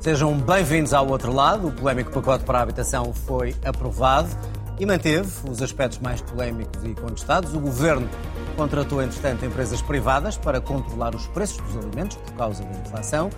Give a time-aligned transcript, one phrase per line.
[0.00, 1.68] Sejam bem-vindos ao outro lado.
[1.68, 4.30] O polémico pacote para a habitação foi aprovado
[4.78, 7.52] e manteve os aspectos mais polémicos e contestados.
[7.52, 8.08] O governo
[8.56, 13.28] contratou, entretanto, empresas privadas para controlar os preços dos alimentos por causa da inflação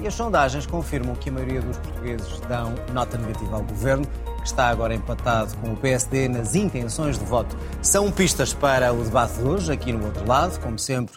[0.00, 4.06] e as sondagens confirmam que a maioria dos portugueses dão nota negativa ao governo,
[4.38, 7.56] que está agora empatado com o PSD nas intenções de voto.
[7.82, 11.16] São pistas para o debate de hoje, aqui no outro lado, como sempre,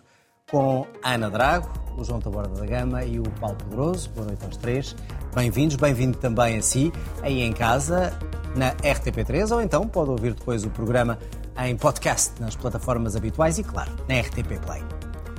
[0.51, 1.67] com Ana Drago,
[1.97, 4.09] o João Taborda da Gama e o Paulo Pedroso.
[4.11, 4.95] Boa noite aos três.
[5.33, 8.13] Bem-vindos, bem-vindo também a si, aí em casa,
[8.55, 11.17] na RTP3, ou então pode ouvir depois o programa
[11.57, 14.83] em podcast nas plataformas habituais e, claro, na RTP Play.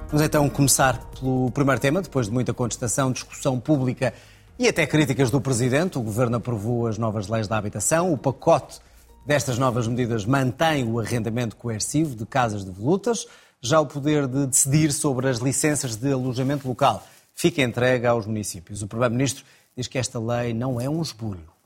[0.09, 4.13] Vamos então começar pelo primeiro tema, depois de muita contestação, discussão pública
[4.59, 5.99] e até críticas do Presidente.
[5.99, 8.13] O Governo aprovou as novas leis da habitação.
[8.13, 8.81] O pacote
[9.25, 13.27] destas novas medidas mantém o arrendamento coercivo de casas de volutas
[13.67, 18.83] já o poder de decidir sobre as licenças de alojamento local fica entregue aos municípios.
[18.83, 19.45] O Primeiro-Ministro
[19.77, 21.57] diz que esta lei não é um esbulho.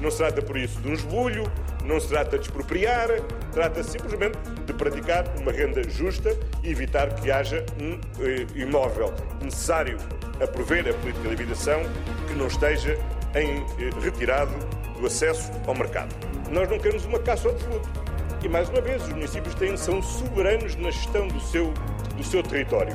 [0.00, 1.50] Não se trata, por isso, de um esbulho,
[1.84, 3.08] não se trata de expropriar,
[3.52, 9.96] trata simplesmente de praticar uma renda justa e evitar que haja um eh, imóvel necessário
[10.42, 11.80] a prover a política de habitação
[12.28, 12.98] que não esteja
[13.34, 14.52] em, eh, retirado
[14.98, 16.14] do acesso ao mercado.
[16.50, 18.03] Nós não queremos uma caça ao absoluto.
[18.44, 21.72] E mais uma vez, os municípios têm, são soberanos na gestão do seu,
[22.14, 22.94] do seu território.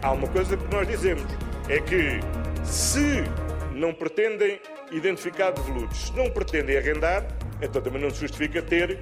[0.00, 1.24] Há uma coisa que nós dizemos,
[1.68, 2.20] é que
[2.64, 3.24] se
[3.72, 4.60] não pretendem
[4.92, 7.26] identificar devolutos, se não pretendem arrendar,
[7.60, 9.00] então também não se justifica ter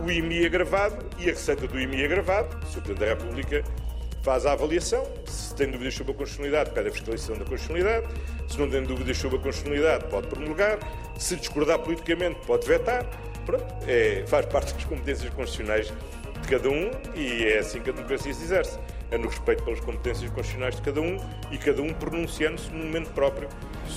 [0.00, 2.56] o IMI agravado e a receita do IMI agravado.
[2.56, 3.64] O Presidente da República
[4.22, 8.06] faz a avaliação, se tem dúvidas sobre a constitucionalidade, pede a fiscalização da constitucionalidade,
[8.48, 10.78] se não tem dúvidas sobre a constitucionalidade, pode promulgar,
[11.18, 13.04] se discordar politicamente, pode vetar.
[13.44, 15.92] Pronto, é, faz parte das competências constitucionais
[16.42, 18.78] de cada um e é assim que a democracia se exerce.
[19.10, 21.16] É no respeito pelas competências constitucionais de cada um
[21.50, 23.48] e cada um pronunciando-se no momento próprio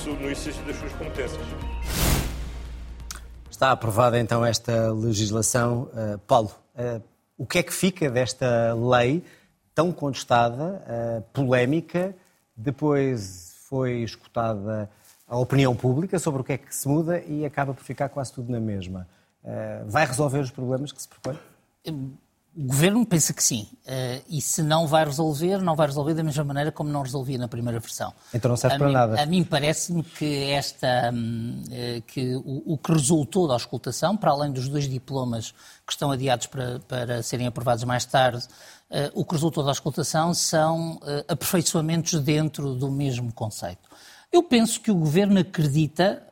[0.06, 1.42] no exercício das suas competências.
[3.50, 5.90] Está aprovada então esta legislação.
[5.94, 7.02] Uh, Paulo, uh,
[7.38, 9.24] o que é que fica desta lei
[9.74, 12.16] tão contestada, uh, polémica?
[12.56, 14.90] Depois foi escutada
[15.28, 18.32] a opinião pública sobre o que é que se muda e acaba por ficar quase
[18.32, 19.08] tudo na mesma.
[19.48, 21.40] Eh, vai resolver os problemas que se propõe?
[21.90, 23.68] O governo pensa que sim.
[23.86, 27.38] Uh, e se não vai resolver, não vai resolver da mesma maneira como não resolvia
[27.38, 28.12] na primeira versão.
[28.34, 29.22] Então não serve a para mim, nada.
[29.22, 34.52] A mim parece-me que, esta, uh, que o, o, que resultou da auscultação, para além
[34.52, 35.52] dos dois diplomas
[35.86, 38.46] que estão adiados para, para serem aprovados mais tarde,
[39.14, 43.88] o que resultou da auscultação são aperfeiçoamentos dentro do mesmo conceito.
[44.32, 46.27] Eu penso que o governo acredita eh,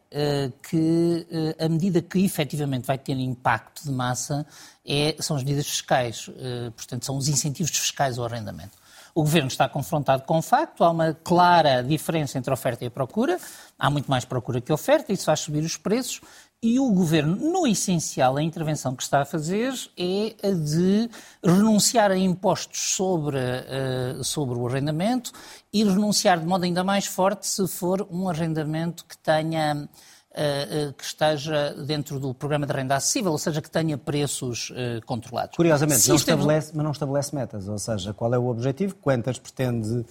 [0.61, 4.45] que eh, a medida que efetivamente vai ter impacto de massa
[4.85, 8.77] é, são as medidas fiscais, eh, portanto, são os incentivos fiscais ao arrendamento.
[9.13, 12.87] O governo está confrontado com o facto, há uma clara diferença entre a oferta e
[12.87, 13.39] a procura,
[13.79, 16.21] há muito mais procura que oferta, isso faz subir os preços,
[16.65, 21.07] e o governo, no essencial, a intervenção que está a fazer é a de
[21.43, 25.31] renunciar a impostos sobre, uh, sobre o arrendamento
[25.71, 29.87] e renunciar de modo ainda mais forte se for um arrendamento que tenha.
[30.31, 34.69] Uh, uh, que esteja dentro do programa de renda acessível, ou seja, que tenha preços
[35.05, 35.55] controlados.
[35.55, 40.05] Curiosamente, não estabelece, mas não estabelece metas, ou seja, qual é o objetivo, quantas pretende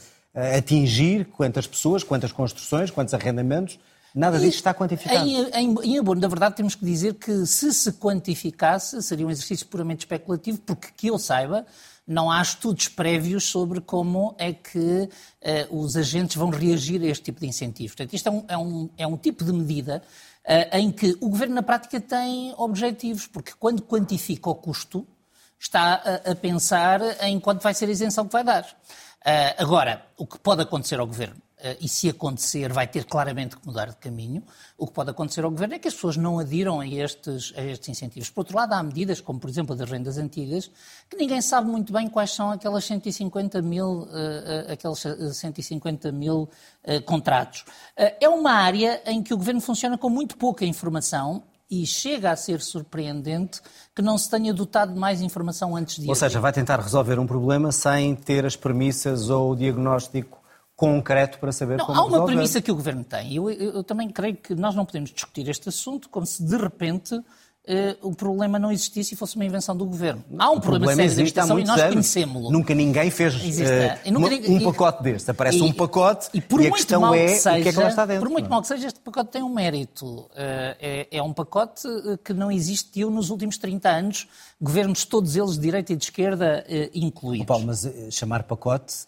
[0.57, 3.79] atingir, quantas pessoas, quantas construções, quantos arrendamentos,
[4.15, 5.27] Nada disso está quantificado.
[5.27, 9.31] Em, em, em abono, na verdade, temos que dizer que se se quantificasse, seria um
[9.31, 11.67] exercício puramente especulativo, porque que eu saiba,
[12.07, 17.25] não há estudos prévios sobre como é que uh, os agentes vão reagir a este
[17.25, 17.97] tipo de incentivos.
[17.97, 20.01] Portanto, isto é um, é um, é um tipo de medida
[20.45, 25.05] uh, em que o governo, na prática, tem objetivos, porque quando quantifica o custo,
[25.59, 28.63] está a, a pensar em quanto vai ser a isenção que vai dar.
[28.63, 33.57] Uh, agora, o que pode acontecer ao governo eh, e se acontecer, vai ter claramente
[33.57, 34.43] que mudar de caminho.
[34.77, 37.63] O que pode acontecer ao governo é que as pessoas não adiram a estes, a
[37.63, 38.31] estes incentivos.
[38.31, 40.71] Por outro lado, há medidas, como por exemplo a das rendas antigas,
[41.09, 44.99] que ninguém sabe muito bem quais são aquelas 150 mil, uh, uh, aqueles
[45.37, 46.49] 150 mil
[47.07, 47.65] contratos.
[47.97, 52.37] é uma área em que o governo funciona com muito pouca informação e chega a
[52.37, 53.61] ser surpreendente
[53.95, 56.09] que não se tenha dotado de mais informação antes de.
[56.09, 60.44] Ou seja, vai tentar resolver um problema sem ter as premissas ou o diagnóstico
[60.77, 62.33] concreto para saber não, como Há uma resolver.
[62.33, 63.35] premissa que o Governo tem.
[63.35, 66.57] Eu, eu, eu, também creio que nós não podemos discutir este assunto como se de
[66.57, 67.21] repente
[67.67, 70.23] Uh, o problema não existisse e fosse uma invenção do governo.
[70.39, 72.51] Há um o problema, problema sério existe há e nós conhecemos-lo.
[72.51, 75.31] Nunca ninguém fez uh, nunca, um pacote deste.
[75.31, 77.73] Aparece e, um pacote e, por e a questão é que seja, o que é
[77.73, 78.23] que lá está dentro.
[78.23, 78.51] Por muito não?
[78.51, 80.07] mal que seja, este pacote tem um mérito.
[80.07, 80.29] Uh,
[80.79, 81.89] é, é, um pacote
[82.23, 84.29] que não existiu nos últimos 30 anos,
[84.61, 87.45] governos todos eles de direita e de esquerda incluídos.
[87.45, 89.07] Oh, Paulo, mas chamar pacote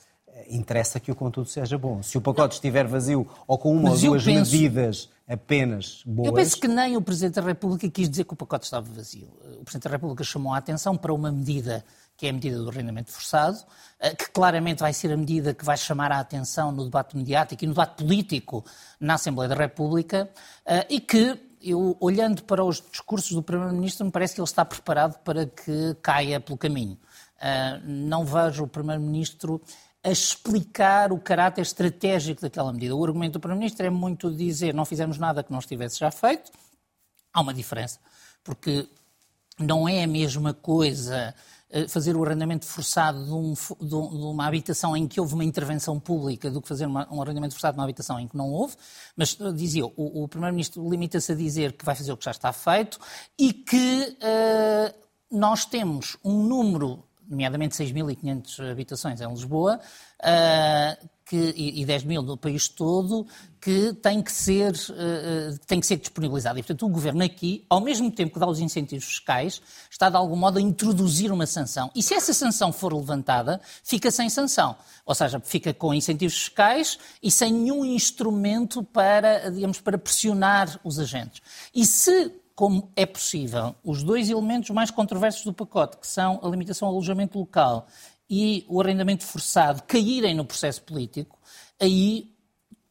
[0.48, 2.02] interessa que o conteúdo seja bom.
[2.02, 4.52] Se o pacote estiver vazio ou com uma Mas ou duas penso...
[4.52, 6.28] medidas apenas boas.
[6.28, 9.28] Eu penso que nem o Presidente da República quis dizer que o pacote estava vazio.
[9.60, 11.84] O Presidente da República chamou a atenção para uma medida
[12.16, 13.58] que é a medida do arrendamento forçado,
[14.00, 17.62] eh, que claramente vai ser a medida que vai chamar a atenção no debate mediático
[17.62, 18.64] e no debate político
[18.98, 20.30] na Assembleia da República,
[20.64, 24.64] eh, e que, eu, olhando para os discursos do Primeiro-Ministro, me parece que ele está
[24.64, 26.96] preparado para que caia pelo caminho.
[27.38, 29.60] Eh, não vejo o Primeiro-Ministro
[30.06, 32.94] a explicar o caráter estratégico daquela medida.
[32.94, 36.52] O argumento do Primeiro-Ministro é muito dizer não fizemos nada que não estivesse já feito.
[37.34, 37.98] Há uma diferença,
[38.44, 38.88] porque
[39.58, 41.34] não é a mesma coisa
[41.68, 45.98] eh, fazer o arrendamento forçado de, um, de, uma habitação em que houve uma intervenção
[45.98, 48.76] pública do que fazer uma, um arrendamento forçado de uma habitação em que não houve.
[49.16, 52.30] Mas, eh, dizia, o, o Primeiro-Ministro limita-se a dizer que vai fazer o que já
[52.30, 53.00] está feito
[53.36, 54.94] e que uh,
[55.32, 59.80] nós temos um número nomeadamente 6.500 habitações em Lisboa,
[60.20, 63.26] uh, que, e 10 mil no país todo,
[63.60, 66.58] que tem que ser, uh, tem que ser disponibilizado.
[66.58, 70.16] E, portanto, o Governo aqui, ao mesmo tempo que dá os incentivos fiscais, está, de
[70.16, 71.90] algum modo, a introduzir uma sanção.
[71.94, 74.76] E se essa sanção for levantada, fica sem sanção.
[75.04, 80.98] Ou seja, fica com incentivos fiscais e sem nenhum instrumento para, digamos, para pressionar os
[81.00, 81.42] agentes.
[81.74, 86.48] E se como é possível os dois elementos mais controversos do pacote, que são a
[86.48, 87.86] limitação ao alojamento local
[88.28, 91.38] e o arrendamento forçado, caírem no processo político,
[91.78, 92.34] aí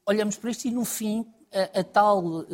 [0.07, 2.45] olhamos para isto e, no fim, a, a tal uh,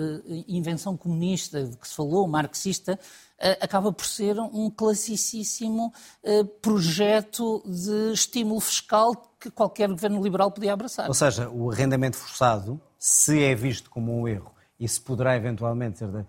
[0.47, 5.93] invenção comunista de que se falou, marxista, uh, acaba por ser um classicíssimo
[6.23, 11.09] uh, projeto de estímulo fiscal que qualquer governo liberal podia abraçar.
[11.09, 15.99] Ou seja, o arrendamento forçado, se é visto como um erro e se poderá eventualmente
[15.99, 16.25] ser eh,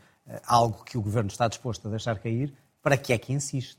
[0.47, 3.79] algo que o governo está disposto a deixar cair, para que é que insiste?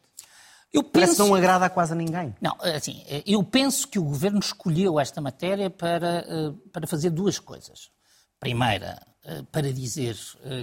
[0.71, 0.93] Eu penso...
[0.93, 2.35] Parece que não agrada a quase a ninguém.
[2.41, 7.37] Não, assim, eu penso que o governo escolheu esta matéria para, eh, para fazer duas
[7.37, 7.91] coisas.
[8.39, 10.17] Primeira, eh, para dizer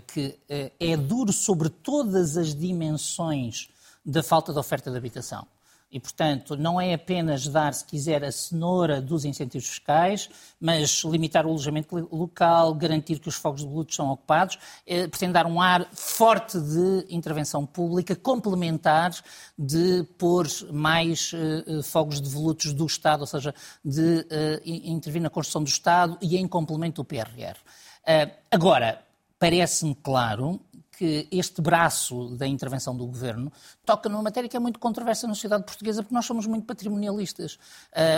[0.08, 0.38] que
[0.81, 3.69] é duro sobre todas as dimensões
[4.04, 5.46] da falta de oferta de habitação.
[5.90, 11.44] E, portanto, não é apenas dar, se quiser, a cenoura dos incentivos fiscais, mas limitar
[11.44, 14.56] o alojamento local, garantir que os fogos de luto são ocupados,
[14.87, 19.12] eh, pretende dar um ar forte de intervenção pública, complementar
[19.58, 23.52] de pôr mais eh, fogos de volutos do Estado, ou seja,
[23.84, 27.56] de eh, intervir na construção do Estado e em complemento do PRR.
[28.00, 29.04] Uh, agora,
[29.38, 30.60] parece-me claro
[31.00, 33.50] que este braço da intervenção do governo
[33.87, 37.55] toca numa matéria que é muito controversa na sociedade portuguesa, porque nós somos muito patrimonialistas.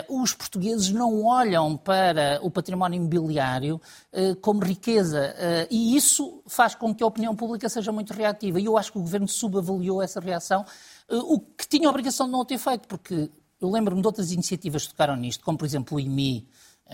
[0.09, 3.81] Uh, os portugueses não olham para o património imobiliário
[4.13, 8.61] uh, como riqueza uh, e isso faz com que a opinião pública seja muito reativa.
[8.61, 10.67] E eu acho que o governo subavaliou essa reação,
[11.09, 13.31] o que tinha a obrigação de não ter feito, porque
[13.61, 16.49] eu lembro-me de outras iniciativas que tocaram nisto, como por exemplo o IMI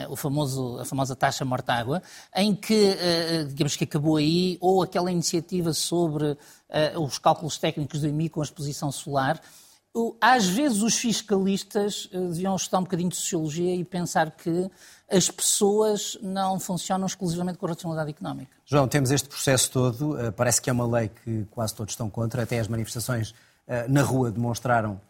[0.08, 2.02] o famoso, a famosa taxa morta-água,
[2.34, 6.36] em que, eh, eh, digamos que acabou aí, ou aquela iniciativa sobre
[7.00, 9.40] os cálculos técnicos do IMI com a exposição solar.
[10.20, 14.70] Às vezes os fiscalistas deviam estudar um bocadinho de sociologia e pensar que
[15.10, 18.54] as pessoas não funcionam exclusivamente com a racionalidade económica.
[18.66, 22.42] João, temos este processo todo, parece que é uma lei que quase todos estão contra,
[22.42, 23.34] até as manifestações
[23.88, 25.00] na rua demonstraram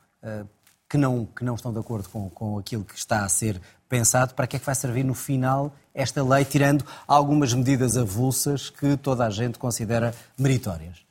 [0.88, 4.34] que não, que não estão de acordo com, com aquilo que está a ser pensado,
[4.34, 8.96] para que é que vai servir no final esta lei, tirando algumas medidas avulsas que
[8.96, 11.06] toda a gente considera meritórias?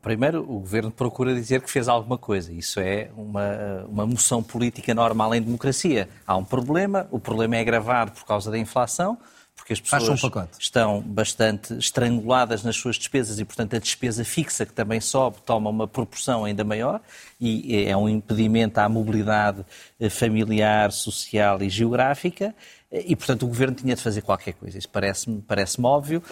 [0.00, 2.52] Primeiro, o governo procura dizer que fez alguma coisa.
[2.52, 6.08] Isso é uma, uma moção política normal em democracia.
[6.26, 9.18] Há um problema, o problema é agravado por causa da inflação
[9.60, 14.64] porque as pessoas um estão bastante estranguladas nas suas despesas e, portanto, a despesa fixa,
[14.64, 16.98] que também sobe, toma uma proporção ainda maior
[17.38, 19.64] e é um impedimento à mobilidade
[20.00, 22.54] eh, familiar, social e geográfica.
[22.90, 24.78] E, portanto, o governo tinha de fazer qualquer coisa.
[24.78, 26.22] Isso parece-me parece óbvio.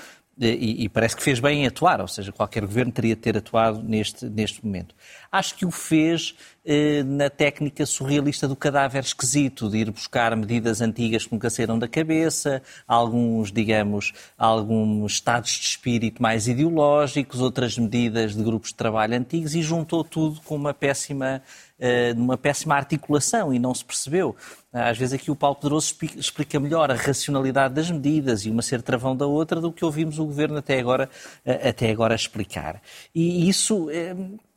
[0.41, 3.37] E, e, parece que fez bem em atuar, ou seja, qualquer governo teria de ter
[3.37, 4.95] atuado neste, neste momento.
[5.31, 10.81] Acho que o fez eh, na técnica surrealista do cadáver esquisito, de ir buscar medidas
[10.81, 17.79] antigas que nunca saíram da cabeça, alguns, digamos, alguns estados de espírito mais ideológicos, outras
[17.79, 21.43] medidas de grupos de trabalho antigos e juntou tudo com uma péssima,
[21.79, 24.37] eh, uma péssima articulação e não se percebeu.
[24.71, 28.83] Às vezes aqui o Paulo Pedroso explica melhor a racionalidade das medidas e uma ser
[28.83, 31.09] travão da outra do que ouvimos o Governo até agora,
[31.45, 32.81] eh, até agora explicar.
[33.15, 33.89] E isso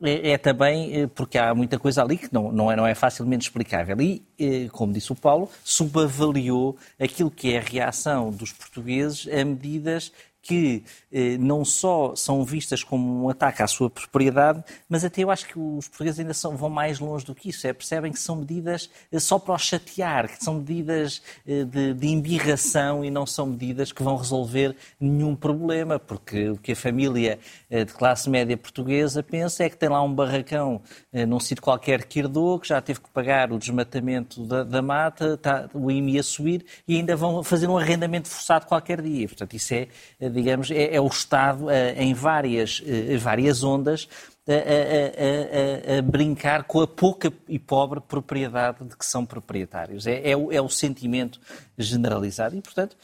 [0.03, 3.46] é, é, também porque há muita coisa ali que não, não, é, não é facilmente
[3.46, 4.00] explicável.
[4.01, 4.24] E,
[4.72, 10.83] como disse o Paulo, subavaliou aquilo que é a reação dos portugueses a medidas que
[11.12, 15.48] eh, não só são vistas como um ataque à sua propriedade, mas até eu acho
[15.48, 17.67] que os portugueses ainda são, vão mais longe do que isso.
[17.67, 21.93] É, percebem que são medidas eh, só para os chatear, que são medidas eh, de,
[21.93, 26.75] de embirração e não são medidas que vão resolver nenhum problema, porque o que a
[26.75, 30.81] família eh, de classe média portuguesa pensa é que tem lá um barracão
[31.13, 34.81] eh, num sítio qualquer que herdou, que já teve que pagar o desmatamento da, da
[34.81, 39.27] mata, tá, o IMI a subir e ainda vão fazer um arrendamento forçado qualquer dia.
[39.27, 39.88] Portanto, isso é
[40.19, 42.81] eh, digamos, é, é o Estado em várias,
[43.19, 44.07] várias ondas
[44.47, 50.07] a, a, a, a, brincar com a pouca e pobre propriedade de que são proprietários.
[50.07, 51.39] É, é, o, é o, sentimento
[51.77, 52.97] generalizado e, portanto...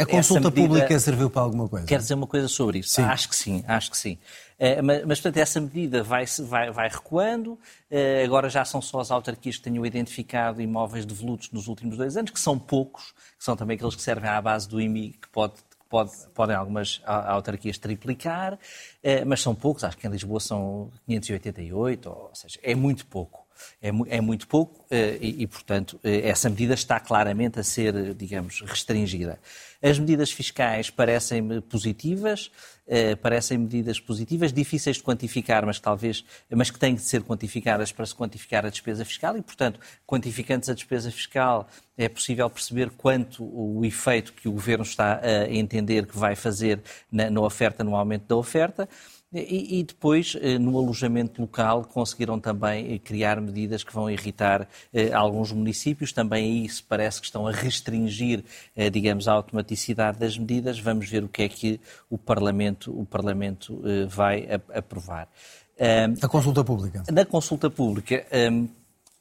[0.00, 0.66] A consulta medida...
[0.68, 1.86] pública serviu para alguma coisa?
[1.86, 2.94] Quer dizer uma coisa sobre isso?
[2.94, 3.02] Sim.
[3.02, 4.18] Acho que sim, acho que sim.
[4.82, 7.58] Mas, mas, portanto, essa medida vai, vai, vai recuando.
[8.24, 12.30] Agora já são só as autarquias que tenham identificado imóveis devolutos nos últimos dois anos,
[12.30, 15.54] que são poucos, que são também aqueles que servem à base do IMI, que pode
[15.92, 18.58] Pode, podem algumas autarquias triplicar,
[19.02, 23.41] eh, mas são poucos, acho que em Lisboa são 588, ou seja, é muito pouco.
[23.80, 28.14] É, é muito pouco eh, e, e, portanto, eh, essa medida está claramente a ser,
[28.14, 29.38] digamos, restringida.
[29.82, 32.50] As medidas fiscais parecem-me positivas,
[32.86, 37.90] eh, parecem medidas positivas, difíceis de quantificar, mas talvez, mas que têm de ser quantificadas
[37.90, 42.90] para se quantificar a despesa fiscal e, portanto, quantificando a despesa fiscal, é possível perceber
[42.90, 46.80] quanto o efeito que o Governo está a entender que vai fazer
[47.10, 48.88] na, na oferta, no aumento da oferta.
[49.32, 54.68] E, e, depois, eh, no alojamento local, conseguiram também eh, criar medidas que vão irritar
[54.92, 56.12] eh, alguns municípios.
[56.12, 58.44] Também aí se parece que estão a restringir,
[58.92, 60.78] digamos, a automaticidade das medidas.
[60.78, 65.28] Vamos ver o que é que o Parlamento, o Parlamento vai aprovar.
[66.20, 67.02] A consulta pública.
[67.10, 68.26] Na consulta pública,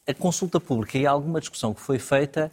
[0.08, 2.52] a consulta pública e alguma discussão que foi feita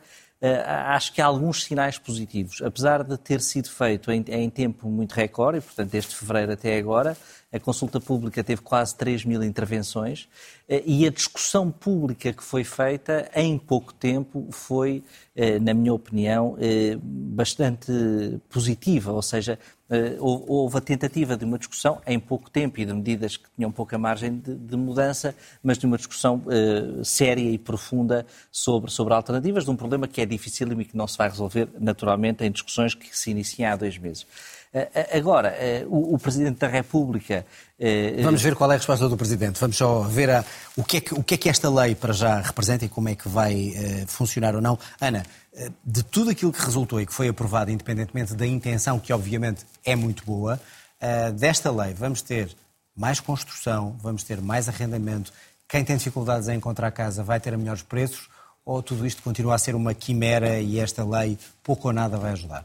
[0.86, 2.62] acho que há alguns sinais positivos.
[2.62, 7.16] Apesar de ter sido feito em, em tempo muito recorde, portanto desde fevereiro até agora,
[7.50, 10.28] a consulta pública teve quase 3 mil intervenções
[10.68, 15.02] eh, e a discussão pública que foi feita em pouco tempo foi,
[15.34, 17.90] eh, na minha opinião, eh, bastante
[18.50, 19.12] positiva.
[19.12, 19.58] Ou seja,
[20.20, 23.96] houve a tentativa de uma discussão em pouco tempo e de medidas que tinham pouca
[23.96, 26.42] margem de, de mudança, mas de uma discussão
[27.04, 31.06] séria e profunda sobre, sobre alternativas de um problema que é difícil e que não
[31.06, 34.26] se vai resolver naturalmente em discussões que se iniciam há dois meses.
[34.72, 37.46] Eh, eh, agora, eh, o, Presidente da República.
[38.22, 39.58] Vamos ver qual é a resposta do Presidente.
[39.58, 40.44] Vamos só ver a,
[40.76, 43.08] o, que é que, o que é que esta lei para já representa e como
[43.08, 43.72] é que vai
[44.06, 44.78] funcionar ou não.
[45.00, 45.24] Ana,
[45.84, 49.96] de tudo aquilo que resultou e que foi aprovado, independentemente da intenção, que obviamente é
[49.96, 50.60] muito boa,
[51.34, 52.54] desta lei vamos ter
[52.96, 55.32] mais construção, vamos ter mais arrendamento.
[55.68, 58.28] Quem tem dificuldades em encontrar casa vai ter melhores preços
[58.64, 62.32] ou tudo isto continua a ser uma quimera e esta lei pouco ou nada vai
[62.32, 62.64] ajudar?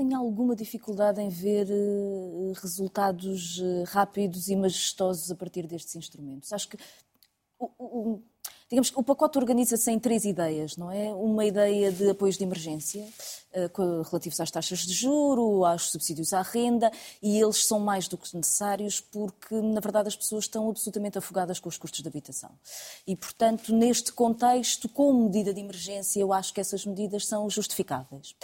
[0.00, 6.52] Tenho alguma dificuldade em ver uh, resultados uh, rápidos e majestosos a partir destes instrumentos.
[6.52, 6.78] Acho que
[7.58, 8.22] o, o,
[8.68, 11.12] digamos que o pacote organiza-se em três ideias, não é?
[11.12, 13.06] Uma ideia de apoios de emergência,
[14.10, 16.90] relativos às taxas de juro, aos subsídios à renda,
[17.22, 21.58] e eles são mais do que necessários porque, na verdade, as pessoas estão absolutamente afogadas
[21.58, 22.50] com os custos de habitação.
[23.06, 28.34] E, portanto, neste contexto, como medida de emergência, eu acho que essas medidas são justificáveis.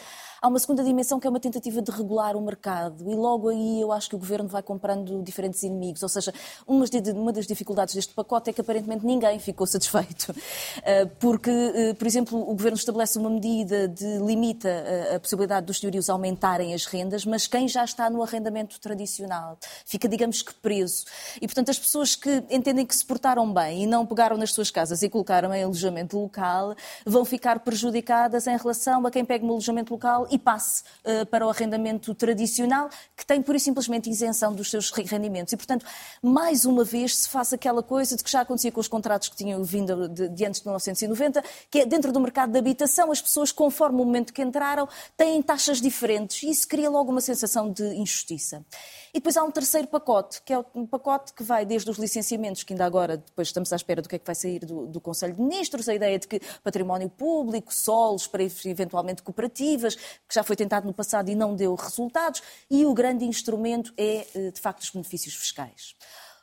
[0.41, 3.81] Há uma segunda dimensão que é uma tentativa de regular o mercado e logo aí
[3.81, 6.03] eu acho que o governo vai comprando diferentes inimigos.
[6.03, 6.33] Ou seja,
[6.67, 10.35] uma das dificuldades deste pacote é que aparentemente ninguém ficou satisfeito.
[10.85, 14.69] Eh, porque, eh, por exemplo, o governo estabelece uma medida de limita
[15.15, 20.09] a possibilidade dos senhorios aumentarem as rendas, mas quem já está no arrendamento tradicional fica,
[20.09, 21.05] digamos que, preso.
[21.41, 24.71] E, portanto, as pessoas que entendem que se portaram bem e não pegaram nas suas
[24.71, 26.75] casas e colocaram em alojamento local
[27.05, 31.47] vão ficar prejudicadas em relação a quem pega no alojamento local e passe uh, para
[31.47, 35.53] o arrendamento tradicional, que tem pura e simplesmente isenção dos seus rendimentos.
[35.53, 35.85] E, portanto,
[36.23, 39.37] mais uma vez se faz aquela coisa de que já acontecia com os contratos que
[39.37, 43.21] tinham vindo de, de antes de 1990, que é dentro do mercado de habitação, as
[43.21, 44.86] pessoas, conforme o momento que entraram,
[45.17, 48.65] têm taxas diferentes e isso cria logo uma sensação de injustiça.
[49.13, 52.63] E depois há um terceiro pacote, que é um pacote que vai desde os licenciamentos,
[52.63, 55.01] que ainda agora depois estamos à espera do que é que vai sair do, do
[55.01, 60.43] Conselho de Ministros, a ideia de que património público, solos para eventualmente cooperativas, que já
[60.43, 64.61] foi tentado no passado e não deu resultados, e o grande instrumento é, eh, de
[64.61, 65.95] facto, os benefícios fiscais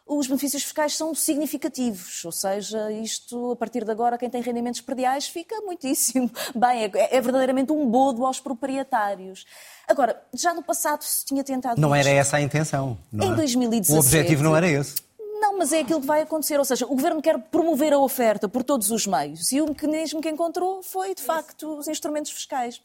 [0.05, 4.81] os benefícios fiscais são significativos, ou seja, isto a partir de agora quem tem rendimentos
[4.81, 9.45] prediais fica muitíssimo bem, é, é verdadeiramente um bodo aos proprietários.
[9.87, 11.79] Agora, já no passado se tinha tentado.
[11.79, 12.97] Não era essa a intenção.
[13.11, 13.91] Não em 2017.
[13.91, 13.95] É?
[13.95, 14.95] O objetivo não era esse.
[15.39, 16.57] Não, mas é aquilo que vai acontecer.
[16.57, 20.21] Ou seja, o governo quer promover a oferta por todos os meios e o mecanismo
[20.21, 22.81] que encontrou foi, de facto, os instrumentos fiscais.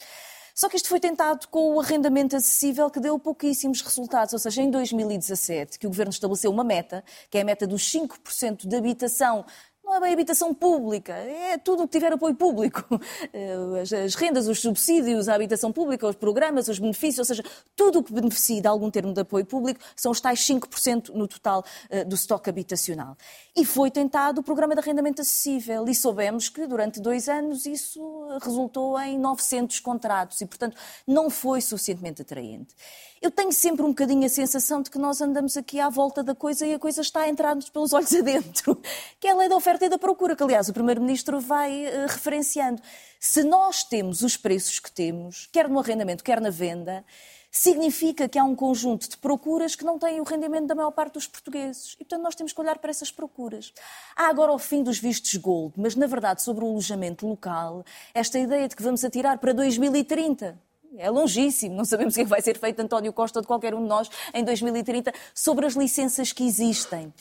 [0.59, 4.33] Só que isto foi tentado com o arrendamento acessível que deu pouquíssimos resultados.
[4.33, 7.83] Ou seja, em 2017, que o Governo estabeleceu uma meta, que é a meta dos
[7.88, 9.45] 5% de habitação
[9.88, 12.85] não é bem habitação pública, é tudo o que tiver apoio público.
[13.33, 17.42] Eh, as, rendas, os subsídios, a habitação pública, os programas, os benefícios, ou seja,
[17.75, 21.26] tudo o que beneficia de algum termo de apoio público são os tais 5% no
[21.26, 23.16] total eh, do estoque habitacional.
[23.57, 28.00] E foi tentado o programa de arrendamento acessível e soubemos que durante dois anos isso
[28.42, 30.76] resultou em 900 contratos e, portanto,
[31.07, 32.75] não foi suficientemente atraente
[33.21, 36.35] eu tenho sempre um bocadinho a sensação de que nós andamos aqui à volta da
[36.35, 38.81] coisa e a coisa está a entrar-nos pelos olhos adentro,
[39.19, 42.07] que é a lei da oferta e da procura, que aliás o Primeiro-Ministro vai uh,
[42.09, 42.81] referenciando.
[43.19, 47.05] Se nós temos os preços que temos, quer no arrendamento, quer na venda,
[47.51, 51.15] significa que há um conjunto de procuras que não têm o rendimento da maior parte
[51.15, 51.95] dos portugueses.
[51.95, 53.73] E, portanto, nós temos que olhar para essas procuras.
[54.15, 57.85] Há agora o fim dos vistos gold, mas, na verdade, sobre o alojamento local,
[58.15, 62.40] esta ideia de que vamos atirar para 2030 é longíssimo, não sabemos o que vai
[62.40, 66.33] ser feito António Costa ou de qualquer um de nós em 2030 sobre as licenças
[66.33, 67.07] que existem.
[67.07, 67.12] Uh,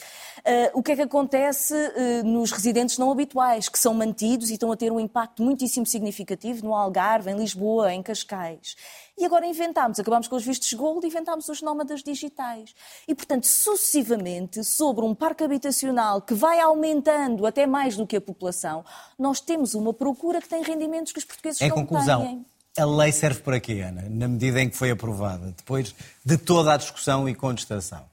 [0.73, 4.71] o que é que acontece uh, nos residentes não habituais, que são mantidos e estão
[4.71, 8.75] a ter um impacto muitíssimo significativo no Algarve, em Lisboa, em Cascais.
[9.17, 12.75] E agora inventámos, acabámos com os vistos gold e inventámos os nómadas digitais.
[13.07, 18.21] E, portanto, sucessivamente, sobre um parque habitacional que vai aumentando até mais do que a
[18.21, 18.85] população,
[19.17, 22.45] nós temos uma procura que tem rendimentos que os portugueses em não conclusão, têm.
[22.77, 24.03] A lei serve para quê, Ana?
[24.07, 28.05] Na medida em que foi aprovada, depois de toda a discussão e contestação.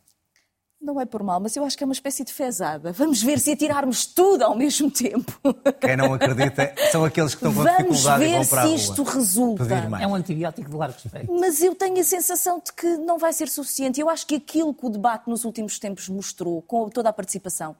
[0.80, 2.92] Não é por mal, mas eu acho que é uma espécie de fezada.
[2.92, 5.32] Vamos ver se atirarmos tudo ao mesmo tempo.
[5.80, 8.84] Quem não acredita são aqueles que estão com dificuldade e vão para a Vamos ver
[8.84, 9.64] se isto resulta.
[10.00, 11.40] É um antibiótico de largo espectro.
[11.40, 13.98] Mas eu tenho a sensação de que não vai ser suficiente.
[13.98, 17.74] Eu acho que aquilo que o debate nos últimos tempos mostrou, com toda a participação,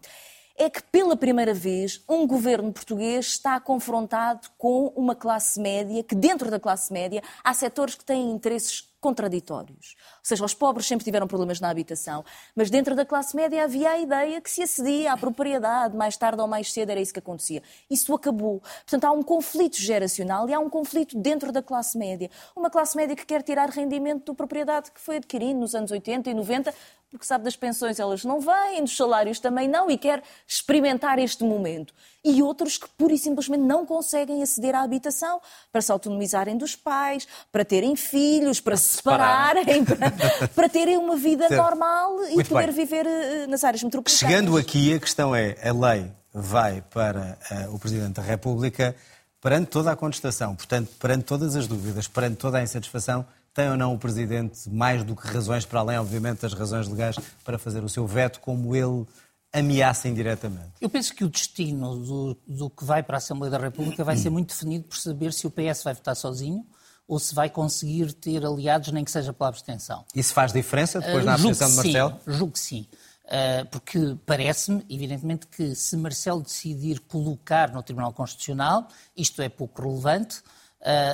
[0.57, 6.15] é que pela primeira vez um governo português está confrontado com uma classe média, que
[6.15, 9.97] dentro da classe média há setores que têm interesses contraditórios.
[9.99, 12.25] Ou seja, os pobres sempre tiveram problemas na habitação,
[12.57, 16.41] mas dentro da classe média havia a ideia que se acedia à propriedade, mais tarde
[16.41, 17.63] ou mais cedo era isso que acontecia.
[17.91, 18.61] Isso acabou.
[18.61, 22.31] Portanto, há um conflito geracional e há um conflito dentro da classe média.
[22.57, 26.31] Uma classe média que quer tirar rendimento da propriedade que foi adquirida nos anos 80
[26.31, 26.75] e 90,
[27.15, 31.45] porque sabe das pensões elas não vêm, dos salários também não, e quer experimentar este
[31.45, 31.95] momento.
[32.25, 36.75] E outros que pura e simplesmente não conseguem aceder à habitação para se autonomizarem dos
[36.75, 42.49] pais, para terem filhos, para se separarem, para, para, terem uma vida normal e Muito
[42.49, 42.85] poder bem.
[42.85, 44.33] viver uh, nas áreas metropolitanas.
[44.33, 48.97] Chegando aqui, a questão é: a lei vai para uh, o Presidente da República
[49.41, 53.77] perante toda a contestação, portanto, perante todas as dúvidas, perante toda a insatisfação, tem ou
[53.77, 57.85] não o Presidente mais do que razões, para além, obviamente, das razões legais, para fazer
[57.85, 59.07] o seu veto, como ele
[59.53, 60.73] ameaça indiretamente?
[60.81, 64.17] Eu penso que o destino do, do que vai para a Assembleia da República vai
[64.17, 66.67] ser muito definido por saber se o PS vai votar sozinho
[67.07, 70.05] ou se vai conseguir ter aliados, nem que seja pela abstenção.
[70.15, 72.11] Isso faz diferença depois uh, na abstenção de Marcelo?
[72.11, 72.89] Sim, julgo que sim.
[73.25, 79.83] Uh, porque parece-me, evidentemente, que se Marcelo decidir colocar no Tribunal Constitucional, isto é pouco
[79.83, 80.43] relevante,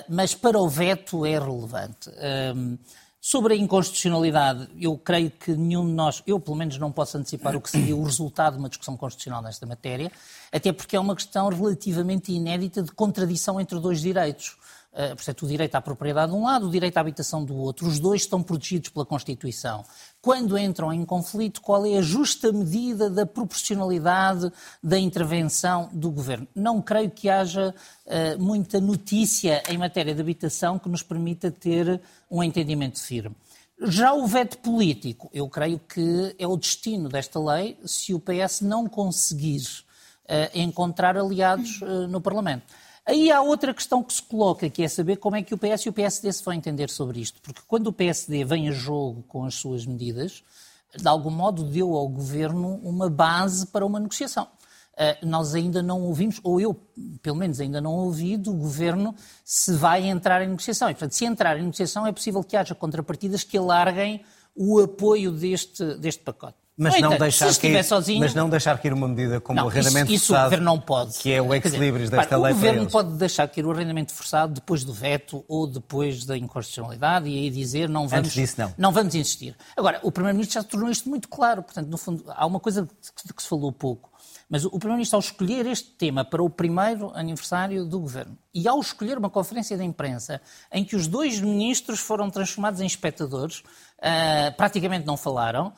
[0.09, 2.11] mas para o veto é relevante.
[3.23, 7.55] Sobre a inconstitucionalidade, eu creio que nenhum de nós, eu pelo menos não posso antecipar
[7.55, 10.11] o que seria o resultado de uma discussão constitucional nesta matéria,
[10.51, 14.57] até porque é uma questão relativamente inédita de contradição entre dois direitos.
[14.93, 17.87] Uh, portanto, o direito à propriedade de um lado, o direito à habitação do outro.
[17.87, 19.85] Os dois estão protegidos pela Constituição.
[20.21, 24.51] Quando entram em conflito, qual é a justa medida da proporcionalidade
[24.83, 26.49] da intervenção do governo?
[26.57, 27.73] Não creio que haja
[28.05, 33.37] uh, muita notícia em matéria de habitação que nos permita ter um entendimento firme.
[33.83, 38.61] Já o veto político, eu creio que é o destino desta lei se o PS
[38.61, 39.63] não conseguir
[40.25, 42.65] uh, encontrar aliados no Parlamento.
[43.11, 45.85] Aí há outra questão que se coloca, que é saber como é que o PS
[45.85, 47.41] e o PSD se vão entender sobre isto.
[47.43, 50.45] Porque quando o PSD vem a jogo com as suas medidas,
[50.97, 54.45] de algum modo deu ao governo uma base para uma negociação.
[54.45, 56.73] Uh, nós ainda não ouvimos, ou eu,
[57.21, 59.13] pelo menos, ainda não ouvi do governo
[59.45, 60.89] se vai entrar em negociação.
[60.89, 65.33] E, portanto, se entrar em negociação, é possível que haja contrapartidas que alarguem o apoio
[65.33, 66.60] deste, deste pacote.
[66.83, 70.07] Mas não, deixar cair, sozinho, mas não deixar cair uma medida como não, o arrendamento
[70.07, 71.19] isso, isso forçado, o governo não pode.
[71.19, 74.83] que é o ex-libris desta lei O governo pode deixar cair o arrendamento forçado depois
[74.83, 78.75] do veto ou depois da inconstitucionalidade e aí dizer não vamos, Antes disso, não.
[78.79, 79.55] não vamos insistir.
[79.77, 82.89] Agora, o Primeiro-Ministro já tornou isto muito claro, portanto, no fundo, há uma coisa
[83.37, 84.10] que se falou pouco
[84.51, 88.81] Mas o Primeiro-Ministro, ao escolher este tema para o primeiro aniversário do governo e ao
[88.81, 90.41] escolher uma conferência de imprensa
[90.73, 95.73] em que os dois ministros foram transformados em espectadores, uh, praticamente não falaram, uh,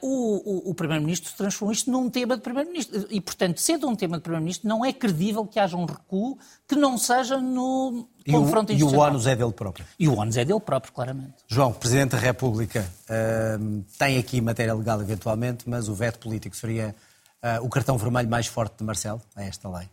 [0.00, 3.08] o, o, o Primeiro-Ministro transformou isto num tema de Primeiro-Ministro.
[3.10, 6.38] E, portanto, sendo um tema de Primeiro-Ministro, não é credível que haja um recuo
[6.68, 9.84] que não seja no e confronto o, E o ONU é dele próprio.
[9.98, 11.34] E o ONU é dele próprio, claramente.
[11.48, 16.94] João, Presidente da República, uh, tem aqui matéria legal eventualmente, mas o veto político seria
[17.42, 19.88] uh, o cartão vermelho mais forte de Marcelo a esta lei?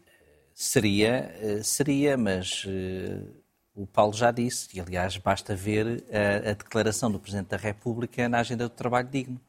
[0.54, 3.44] Seria, uh, seria, mas uh,
[3.76, 8.30] o Paulo já disse, e aliás basta ver a, a, declaração do Presidente da República
[8.30, 9.40] na agenda do trabalho digno.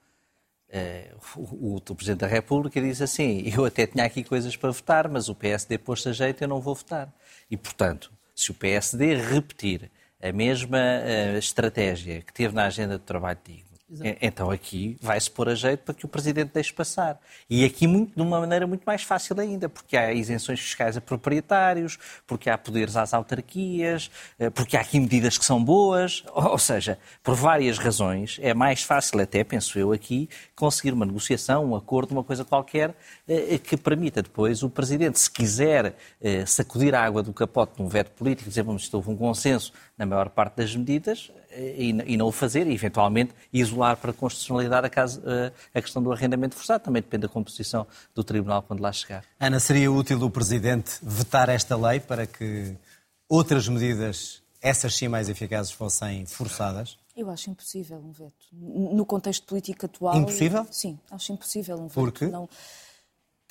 [1.37, 5.09] O, o, o, Presidente da República diz assim: Eu até tinha aqui coisas para votar,
[5.09, 7.15] mas o PSD pôs-se a jeito, eu não vou votar.
[7.49, 9.89] E, portanto, se o PSD repetir
[10.21, 10.81] a mesma
[11.39, 14.19] estratégia que teve na agenda do trabalho digno, Exato.
[14.21, 17.19] Então aqui vai-se pôr a jeito para que o Presidente deixe passar.
[17.49, 21.01] E aqui muito, de uma maneira muito mais fácil ainda, porque há isenções fiscais a
[21.01, 26.25] proprietários, porque há poderes às autarquias, eh, porque há aqui medidas que são boas.
[26.35, 31.65] Ou seja, por várias razões, é mais fácil até, penso eu aqui, conseguir uma negociação,
[31.65, 32.95] um acordo, uma coisa qualquer,
[33.29, 37.89] eh, que permita depois o Presidente, se quiser eh, sacudir a água do capote num
[37.89, 42.27] veto político, dizer, vamos, houve um consenso na maior parte das medidas, e, e, não
[42.27, 45.23] o fazer, e eventualmente isolar para a constitucionalidade a, caso,
[45.73, 46.83] a, questão do arrendamento forçado.
[46.85, 49.25] Também depende da composição do Tribunal quando lá chegar.
[49.39, 52.77] Ana, seria útil o Presidente vetar esta lei para que
[53.29, 56.99] outras medidas, essas sim mais eficazes, fossem forçadas?
[57.17, 58.47] Eu acho impossível um veto.
[58.53, 60.17] No contexto político atual.
[60.17, 60.67] Impossível?
[60.71, 61.95] Sim, acho impossível um veto.
[61.95, 62.27] Por quê?
[62.27, 62.49] Não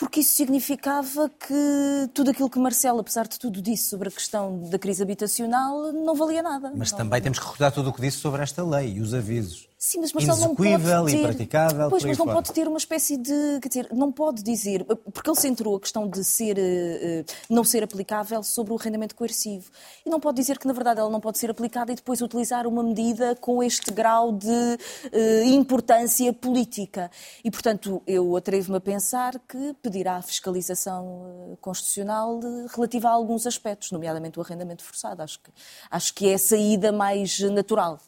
[0.04, 4.70] porque isso significava que tudo aquilo que Marcelo, apesar de tudo disse sobre a questão
[4.70, 6.74] da crise habitacional, não valia nada.
[6.76, 9.14] Mas não, também temos que recordar tudo o que disse sobre esta lei e os
[9.14, 9.70] avisos.
[9.86, 11.18] Sim, mas Marcelo não pode ter...
[11.18, 12.38] impraticável, Pois, mas não fora.
[12.38, 13.60] pode ter uma espécie de...
[13.62, 14.86] Quer dizer, não pode dizer...
[14.86, 19.70] Porque ele centrou a questão de ser, uh, não ser aplicável sobre o arrendamento coercivo.
[20.06, 22.66] E não pode dizer que, na verdade, ela não pode ser aplicada e depois utilizar
[22.66, 27.12] uma medida com este grau de uh, importância política.
[27.44, 32.40] E, portanto, eu atrevo-me a pensar que pedirá a fiscalização constitucional
[32.74, 35.22] relativa a alguns aspectos, nomeadamente o arrendamento forçado.
[35.22, 35.52] Acho que,
[35.92, 38.00] acho que é a saída mais natural.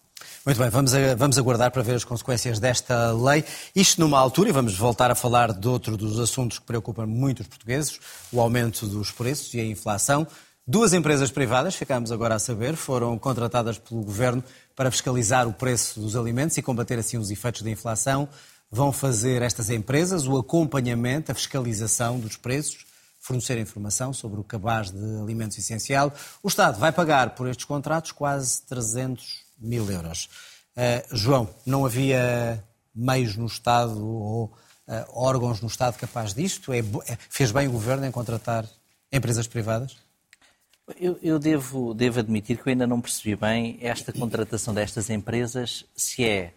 [0.46, 3.44] Muito bem, vamos, vamos aguardar para ver as consequências desta lei.
[3.76, 7.40] Isto numa altura, e vamos voltar a falar de outro dos assuntos que preocupam muito
[7.40, 8.00] os portugueses,
[8.32, 10.28] o aumento dos preços e a inflação.
[10.68, 14.44] Duas empresas privadas, ficamos agora a saber, foram contratadas pelo Governo
[14.76, 18.30] para fiscalizar o preço dos alimentos e combater assim os efeitos da inflação.
[18.70, 22.86] Vão fazer estas empresas o acompanhamento, a fiscalização dos preços,
[23.20, 26.14] fornecer informação sobre o cabaz de alimentos essencial.
[26.44, 30.30] O Estado vai pagar por estes contratos quase 300 mil euros.
[30.76, 32.64] Uh, João, não havia
[32.94, 34.54] meios no Estado ou uh,
[35.14, 36.74] órgãos no Estado capaz disto?
[36.74, 38.66] É, é, fez bem o Governo em contratar
[39.12, 39.98] empresas privadas?
[41.00, 45.84] Eu, eu devo, devo admitir que eu ainda não percebi bem esta contratação destas empresas,
[45.96, 46.54] se é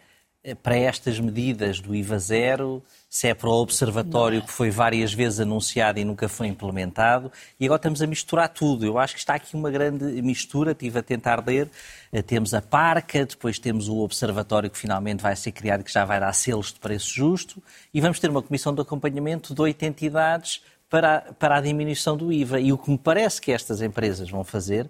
[0.55, 5.41] para estas medidas do IVA zero, se é para o observatório que foi várias vezes
[5.41, 8.85] anunciado e nunca foi implementado, e agora estamos a misturar tudo.
[8.85, 11.71] Eu acho que está aqui uma grande mistura, estive a tentar ler.
[12.13, 16.05] Eh, temos a parca, depois temos o observatório que finalmente vai ser criado, que já
[16.05, 19.83] vai dar selos de preço justo, e vamos ter uma comissão de acompanhamento de oito
[19.85, 22.61] entidades para, para a diminuição do IVA.
[22.61, 24.89] E o que me parece que estas empresas vão fazer, eh,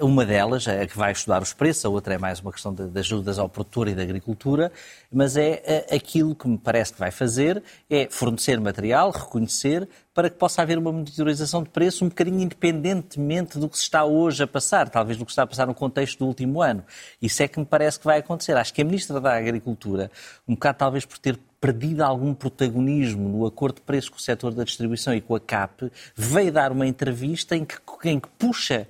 [0.00, 2.88] uma delas, a que vai estudar os preços, a outra é mais uma questão de,
[2.88, 4.72] de ajudas ao produtor e da agricultura,
[5.12, 10.30] mas é eh, aquilo que me parece que vai fazer é fornecer material, reconhecer, para
[10.30, 14.42] que possa haver uma monitorização de preço um bocadinho independentemente do que se está hoje
[14.42, 16.82] a passar, talvez do que está a passar no contexto do último ano.
[17.20, 18.56] Isso é que me parece que vai acontecer.
[18.56, 20.10] Acho que a Ministra da Agricultura,
[20.48, 24.54] um bocado talvez por ter perdido algum protagonismo no acordo de preços com o setor
[24.54, 28.86] da distribuição e com a CAP, veio dar uma entrevista em que, em que puxa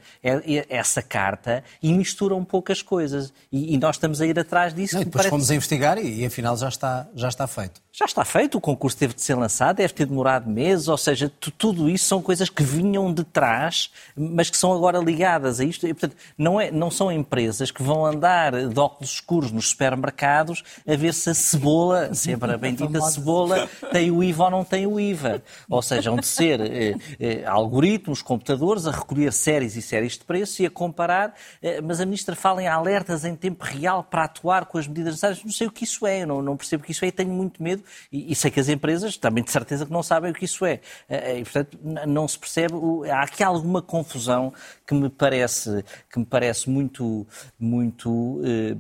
[0.77, 3.33] essa carta e mistura um pouco as coisas.
[3.51, 4.95] E, e nós estamos a ir atrás disso.
[4.95, 5.31] Não, depois parece...
[5.31, 7.81] fomos a investigar e, e, afinal já está, já está feito.
[7.93, 11.33] Já está feito, o concurso teve de ser lançado, deve ter demorado meses, ou seja,
[11.57, 15.87] tudo isso são coisas que vinham de trás, mas que são agora ligadas a isto.
[15.87, 20.63] E, portanto, não, é, não são empresas que vão andar de óculos escuros nos supermercados
[20.87, 24.87] a ver se a cebola, sempre a bendita cebola, tem o IVA ou não tem
[24.87, 25.43] o IVA.
[25.69, 30.25] Ou seja, vão de ser eh, eh, algoritmos, computadores, a recolher séries e séries de
[30.25, 34.25] preço e a comparar, eh, mas a Ministra fala em alertas em tempo real para
[34.25, 35.45] atuar com as medidas necessárias.
[35.45, 37.33] Não sei o que isso é, não, não percebo o que isso é e tenho
[37.33, 40.35] muito medo e, e, sei que as empresas também de certeza que não sabem o
[40.35, 40.81] que isso é.
[41.09, 42.75] Eh, eh, e, portanto, não se percebe.
[43.11, 44.53] Há aqui alguma confusão
[44.87, 47.27] que me parece, que me parece muito,
[47.59, 48.77] muito eh,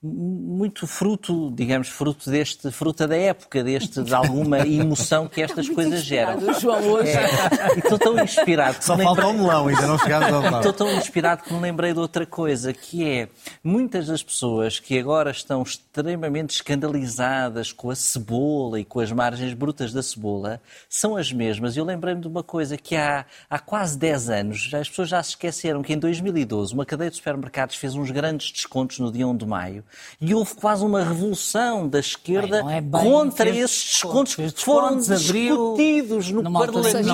[0.00, 6.02] muito fruto, digamos, fruto deste, fruta da época, deste, de alguma emoção que estas coisas
[6.04, 6.54] geram.
[6.54, 7.10] João, hoje.
[7.10, 8.76] É, e estou tão inspirado.
[8.80, 10.60] Só falta o melão, ainda não chegámos ao melão.
[10.60, 13.28] Estou tão inspirado que me lembrei de outra coisa, que é
[13.62, 19.52] muitas das pessoas que agora estão extremamente escandalizadas com a cebola e com as margens
[19.52, 21.76] brutas da cebola são as mesmas.
[21.76, 25.30] Eu lembrei-me de uma coisa que há, há quase 10 anos, as pessoas já se
[25.30, 29.36] esqueceram que em 2012 uma cadeia de supermercados fez uns grandes descontos no dia 1
[29.36, 29.84] de maio
[30.20, 34.98] e houve quase uma revolução da esquerda bem, é bem, contra esses descontos que foram
[34.98, 37.10] discutidos no Parlamento.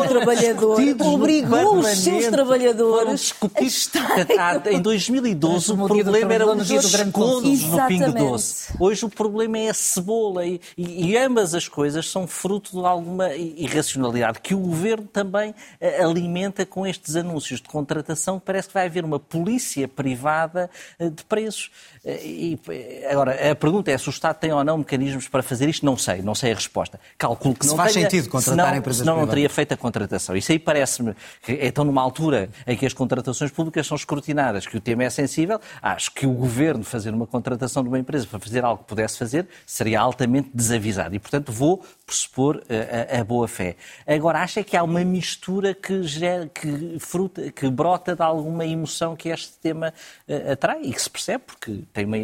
[0.00, 4.04] O trabalhador obrigou os seus trabalhadores a estar...
[4.70, 8.72] Em 2012 o problema era os descontos no Pingo Doce.
[8.78, 12.86] Hoje o problema é a cebola e, e, e, ambas as coisas são fruto de
[12.86, 18.40] alguma irracionalidade que o Governo também eh, alimenta com estes anúncios de contratação.
[18.40, 21.63] Parece que vai haver uma polícia privada eh, de preços.
[22.04, 22.58] E,
[23.10, 25.86] agora, a pergunta é se o Estado tem ou não mecanismos para fazer isto.
[25.86, 27.00] Não sei, não sei a resposta.
[27.16, 29.28] Calculo que se não faz tenha, sentido contratar senão, empresas senão privadas.
[29.28, 30.36] não teria feito a contratação.
[30.36, 34.66] Isso aí parece-me que é tão numa altura em que as contratações públicas são escrutinadas,
[34.66, 35.60] que o tema é sensível.
[35.80, 39.18] Acho que o Governo fazer uma contratação de uma empresa para fazer algo que pudesse
[39.18, 41.14] fazer seria altamente desavisado.
[41.14, 43.76] E, portanto, vou pressupor a, a, a boa fé.
[44.06, 49.16] Agora, acha que há uma mistura que, gera, que, fruta, que brota de alguma emoção
[49.16, 49.92] que este tema
[50.28, 52.16] uh, atrai e que se percebe, porque tem, uma,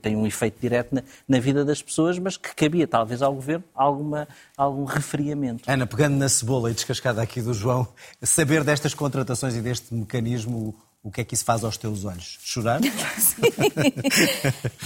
[0.00, 3.64] tem um efeito direto na, na, vida das pessoas, mas que cabia talvez ao Governo
[3.74, 5.68] alguma, algum refriamento.
[5.68, 7.88] Ana, pegando na cebola e descascada aqui do João,
[8.22, 12.38] saber destas contratações e deste mecanismo o que é que isso faz aos teus olhos?
[12.42, 12.78] Chorar?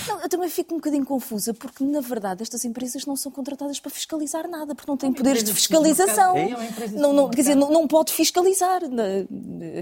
[0.06, 3.80] não, eu também fico um bocadinho confusa, porque, na verdade, estas empresas não são contratadas
[3.80, 6.36] para fiscalizar nada, porque não têm poderes de fiscalização.
[6.36, 6.50] É
[6.92, 8.82] não, não, quer dizer, não, não pode fiscalizar.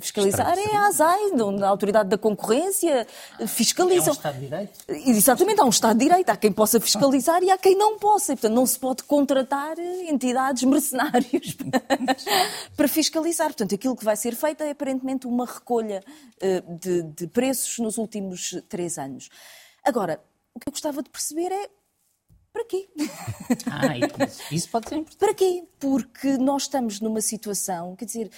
[0.01, 3.07] Fiscalizar é a ASAI, a Autoridade da Concorrência,
[3.47, 4.07] fiscalizam.
[4.07, 4.79] É um Estado de Direito?
[4.89, 6.31] Exatamente, há um Estado de Direito.
[6.31, 8.33] Há quem possa fiscalizar e há quem não possa.
[8.33, 11.59] E, portanto, não se pode contratar entidades mercenários
[12.75, 13.49] para fiscalizar.
[13.49, 16.03] Portanto, aquilo que vai ser feito é, aparentemente, uma recolha
[16.81, 19.29] de, de preços nos últimos três anos.
[19.85, 20.23] Agora,
[20.55, 21.69] o que eu gostava de perceber é
[22.53, 22.89] para quê?
[23.71, 23.97] Ah,
[24.51, 25.19] isso pode ser importante.
[25.19, 25.65] Para quê?
[25.79, 28.31] Porque nós estamos numa situação, quer dizer,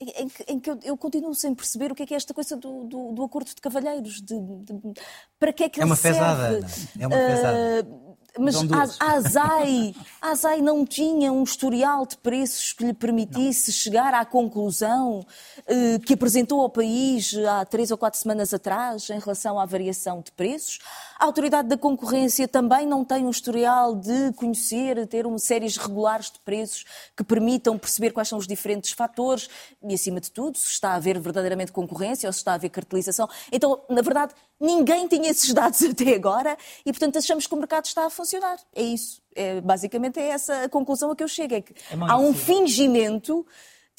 [0.00, 2.32] em que, em que eu, eu, continuo sem perceber o que é, que é esta
[2.32, 4.22] coisa do, do, do acordo de cavalheiros.
[4.22, 4.94] De, de,
[5.38, 6.18] para que é que é ele uma serve?
[6.18, 6.66] Pesada,
[6.98, 7.86] é uma pesada.
[7.86, 12.92] Uh, mas a, a, ASAI, a ASAI não tinha um historial de preços que lhe
[12.92, 13.74] permitisse não.
[13.74, 19.18] chegar à conclusão uh, que apresentou ao país há três ou quatro semanas atrás em
[19.18, 20.78] relação à variação de preços.
[21.18, 26.30] A Autoridade da Concorrência também não tem um historial de conhecer, ter uma séries regulares
[26.30, 26.84] de preços
[27.16, 29.48] que permitam perceber quais são os diferentes fatores
[29.82, 32.70] e, acima de tudo, se está a haver verdadeiramente concorrência ou se está a haver
[32.70, 33.28] cartelização.
[33.50, 37.86] Então, na verdade, ninguém tinha esses dados até agora e, portanto, achamos que o mercado
[37.86, 38.58] está a funcionar.
[38.74, 39.22] É isso.
[39.34, 41.54] É, basicamente é essa a conclusão a que eu chego.
[41.54, 43.46] É que é há um fingimento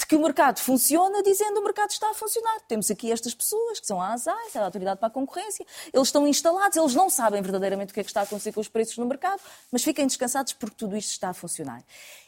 [0.02, 2.60] de que o mercado funciona dizendo que o mercado está a funcionar.
[2.68, 6.28] Temos aqui estas pessoas, que são a ASAI, a Autoridade para a Concorrência, eles estão
[6.28, 8.98] instalados, eles não sabem verdadeiramente o que é que está a acontecer com os preços
[8.98, 9.40] no mercado,
[9.72, 11.84] mas fiquem descansados porque tudo isto está a funcionar.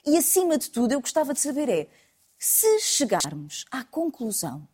[0.06, 1.88] E, acima de tudo, eu gostava de saber é,
[2.38, 4.68] se chegarmos à conclusão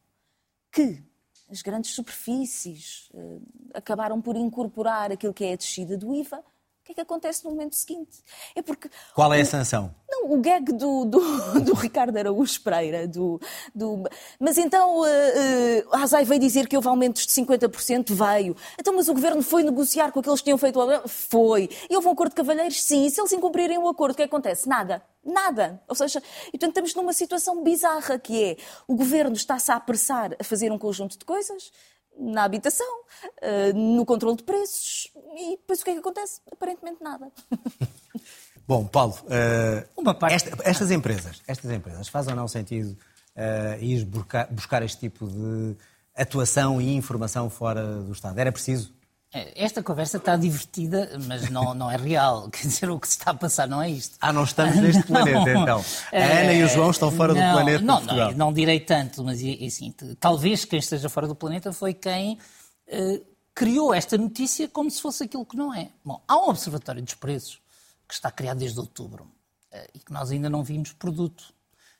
[0.71, 1.01] que
[1.49, 3.41] as grandes superfícies uh,
[3.73, 6.43] acabaram por incorporar aquilo que é a descida do IVA,
[6.89, 8.23] que é que acontece no momento seguinte?
[8.55, 8.89] É porque.
[9.13, 9.93] Qual é a sanção?
[10.09, 11.19] Não, o gag do, do,
[11.61, 13.07] do Ricardo Araújo Pereira.
[13.07, 13.39] Do,
[13.75, 14.09] do...
[14.39, 18.55] Mas então uh, uh, a ASAI veio dizer que houve aumentos de 50%, veio.
[18.79, 21.69] Então, mas o governo foi negociar com aqueles que tinham feito o Foi.
[21.89, 22.81] E houve um acordo de cavalheiros?
[22.81, 23.05] Sim.
[23.05, 24.67] E se eles incumprirem o acordo, o que acontece?
[24.67, 25.03] Nada.
[25.23, 25.81] Nada.
[25.87, 30.35] Ou seja, e, portanto, estamos numa situação bizarra que é o governo está-se a apressar
[30.39, 31.71] a fazer um conjunto de coisas
[32.19, 33.01] na habitação,
[33.41, 35.11] uh, no controle de preços.
[35.37, 36.41] E depois o que é que acontece?
[36.51, 37.31] Aparentemente nada.
[38.67, 40.35] Bom, Paulo, uh, parte...
[40.35, 42.95] esta, estas empresas, estas empresas fazem ou não sentido
[43.35, 45.75] uh, ir buscar, buscar este tipo de
[46.15, 48.37] atuação e informação fora do Estado?
[48.37, 48.93] Era preciso?
[49.31, 52.49] É, esta conversa está divertida, mas não, não é real.
[52.51, 54.17] Quer dizer, o que se está a passar não é isto.
[54.19, 55.85] Ah, não estamos neste planeta, então.
[56.11, 58.01] A Ana e o João estão fora não, do planeta não.
[58.01, 62.39] Não, não direi tanto, mas assim, talvez quem esteja fora do planeta foi quem
[62.87, 65.91] uh, criou esta notícia como se fosse aquilo que não é.
[66.03, 67.61] Bom, há um observatório dos preços
[68.07, 69.25] que está criado desde outubro
[69.71, 71.53] uh, e que nós ainda não vimos produto.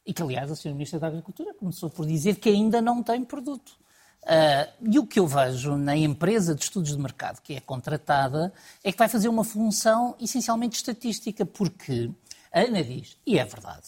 [0.03, 0.71] E que, aliás, a Sra.
[0.71, 3.77] Ministra da Agricultura começou por dizer que ainda não tem produto.
[4.23, 8.53] Uh, e o que eu vejo na empresa de estudos de mercado que é contratada
[8.83, 12.11] é que vai fazer uma função essencialmente estatística, porque
[12.51, 13.87] a Ana diz, e é verdade,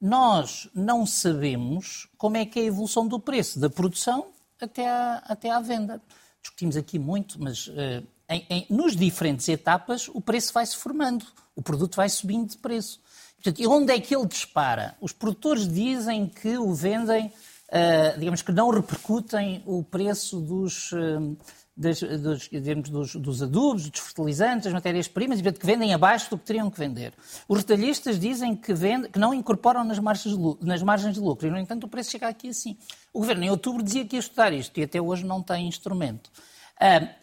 [0.00, 4.28] nós não sabemos como é que é a evolução do preço da produção
[4.60, 6.00] até à, até à venda.
[6.40, 11.62] discutimos aqui muito, mas uh, em, em, nos diferentes etapas o preço vai-se formando, o
[11.62, 13.00] produto vai subindo de preço.
[13.36, 14.96] Portanto, e onde é que ele dispara?
[15.00, 17.32] Os produtores dizem que o vendem,
[17.68, 21.36] uh, digamos que não repercutem o preço dos, uh,
[21.76, 26.38] das, dos, digamos, dos, dos, adubos, dos fertilizantes, das matérias-primas, e que vendem abaixo do
[26.38, 27.12] que teriam que vender.
[27.48, 31.20] Os retalhistas dizem que, vende, que não incorporam nas margens, de lucro, nas margens de
[31.20, 32.76] lucro, e no entanto o preço chega aqui assim.
[33.12, 36.30] O governo em outubro dizia que ia estudar isto, e até hoje não tem instrumento.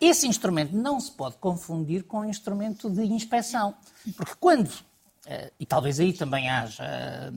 [0.02, 3.76] Esse instrumento não se pode confundir com instrumento de inspeção,
[4.18, 7.32] porque quando, uh, e talvez aí também haja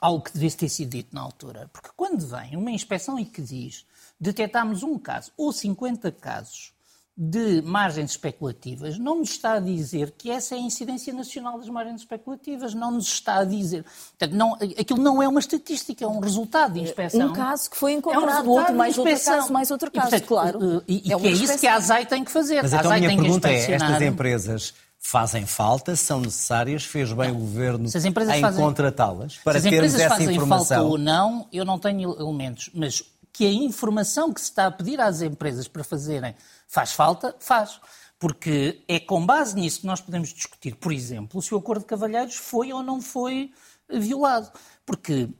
[0.00, 3.42] algo que devesse ter sido dito na altura, porque quando vem uma inspeção e que
[3.42, 3.84] diz
[4.20, 6.72] detectámos um caso ou 50 casos
[7.20, 11.68] de margens especulativas, não nos está a dizer que essa é a incidência nacional das
[11.68, 13.84] margens especulativas, não nos está a dizer.
[14.10, 17.30] Portanto, não, aquilo não é uma estatística, é um resultado de inspeção.
[17.30, 20.10] Um caso que foi encontrado, é um outro, mais outro caso, mais outro caso, e,
[20.10, 20.84] portanto, claro.
[20.86, 22.62] E, e é que é isso que a ASAI tem que fazer.
[22.62, 24.74] Mas então a, a minha pergunta é, estas empresas
[25.10, 27.38] fazem falta, são necessárias, fez bem não.
[27.38, 28.62] o Governo em fazem...
[28.62, 30.22] contratá-las para termos essa informação?
[30.22, 34.34] Se as empresas fazem falta ou não, eu não tenho elementos, mas que a informação
[34.34, 36.34] que se está a pedir às empresas para fazerem
[36.66, 37.80] faz falta, faz.
[38.18, 41.86] Porque é com base nisso que nós podemos discutir, por exemplo, se o Acordo de
[41.86, 43.50] Cavalheiros foi ou não foi
[43.88, 44.50] violado.
[44.84, 45.30] Porque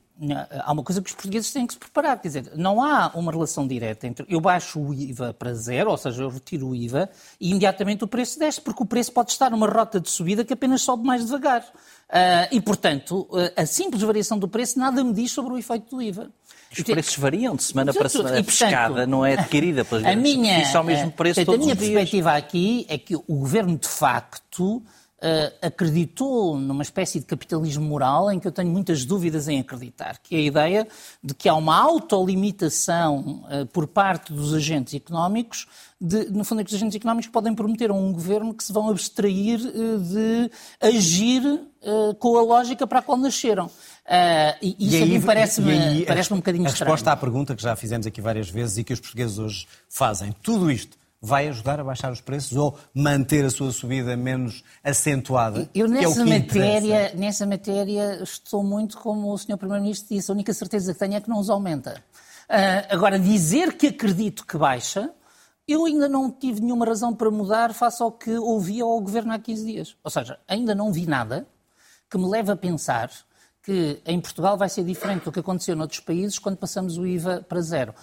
[0.64, 3.30] há uma coisa que os portugueses têm que se preparar, quer dizer, não há uma
[3.30, 7.08] relação direta entre eu baixo o IVA para zero, ou seja, eu retiro o IVA
[7.40, 10.52] e imediatamente o preço desce, porque o preço pode estar numa rota de subida que
[10.52, 11.62] apenas sobe mais devagar.
[11.62, 16.02] Uh, e, portanto, a simples variação do preço nada me diz sobre o efeito do
[16.02, 16.30] IVA.
[16.72, 18.38] Os preços variam de semana para semana.
[18.38, 21.76] A pescada não é adquirida pelas a minha, ao mesmo preço portanto, todos A minha
[21.76, 24.82] perspectiva aqui é que o governo, de facto,
[25.20, 30.16] Uh, acreditou numa espécie de capitalismo moral em que eu tenho muitas dúvidas em acreditar,
[30.22, 30.88] que é a ideia
[31.20, 35.66] de que há uma autolimitação uh, por parte dos agentes económicos,
[36.00, 38.72] de, no fundo é que os agentes económicos podem prometer a um governo que se
[38.72, 40.50] vão abstrair uh, de
[40.80, 41.42] agir
[42.18, 43.70] com a lógica para a qual nasceram.
[44.60, 46.90] e isso e aí, parece-me parece um bocadinho a estranho.
[46.90, 49.66] A resposta à pergunta que já fizemos aqui várias vezes e que os portugueses hoje
[49.88, 54.62] fazem, tudo isto vai ajudar a baixar os preços ou manter a sua subida menos
[54.82, 55.68] acentuada?
[55.74, 59.56] Eu nessa, é matéria, nessa matéria estou muito como o Sr.
[59.56, 62.02] Primeiro-Ministro disse, a única certeza que tenho é que não os aumenta.
[62.48, 65.12] Uh, agora, dizer que acredito que baixa,
[65.66, 69.38] eu ainda não tive nenhuma razão para mudar face ao que ouvi ao Governo há
[69.38, 69.96] 15 dias.
[70.02, 71.46] Ou seja, ainda não vi nada
[72.10, 73.10] que me leve a pensar
[73.62, 77.44] que em Portugal vai ser diferente do que aconteceu noutros países quando passamos o IVA
[77.46, 77.94] para zero.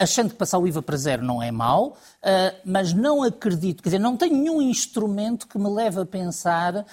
[0.00, 1.98] Achando que passar o IVA para zero não é mau,
[2.64, 6.86] mas não acredito, quer dizer, não tenho nenhum instrumento que me leve a pensar,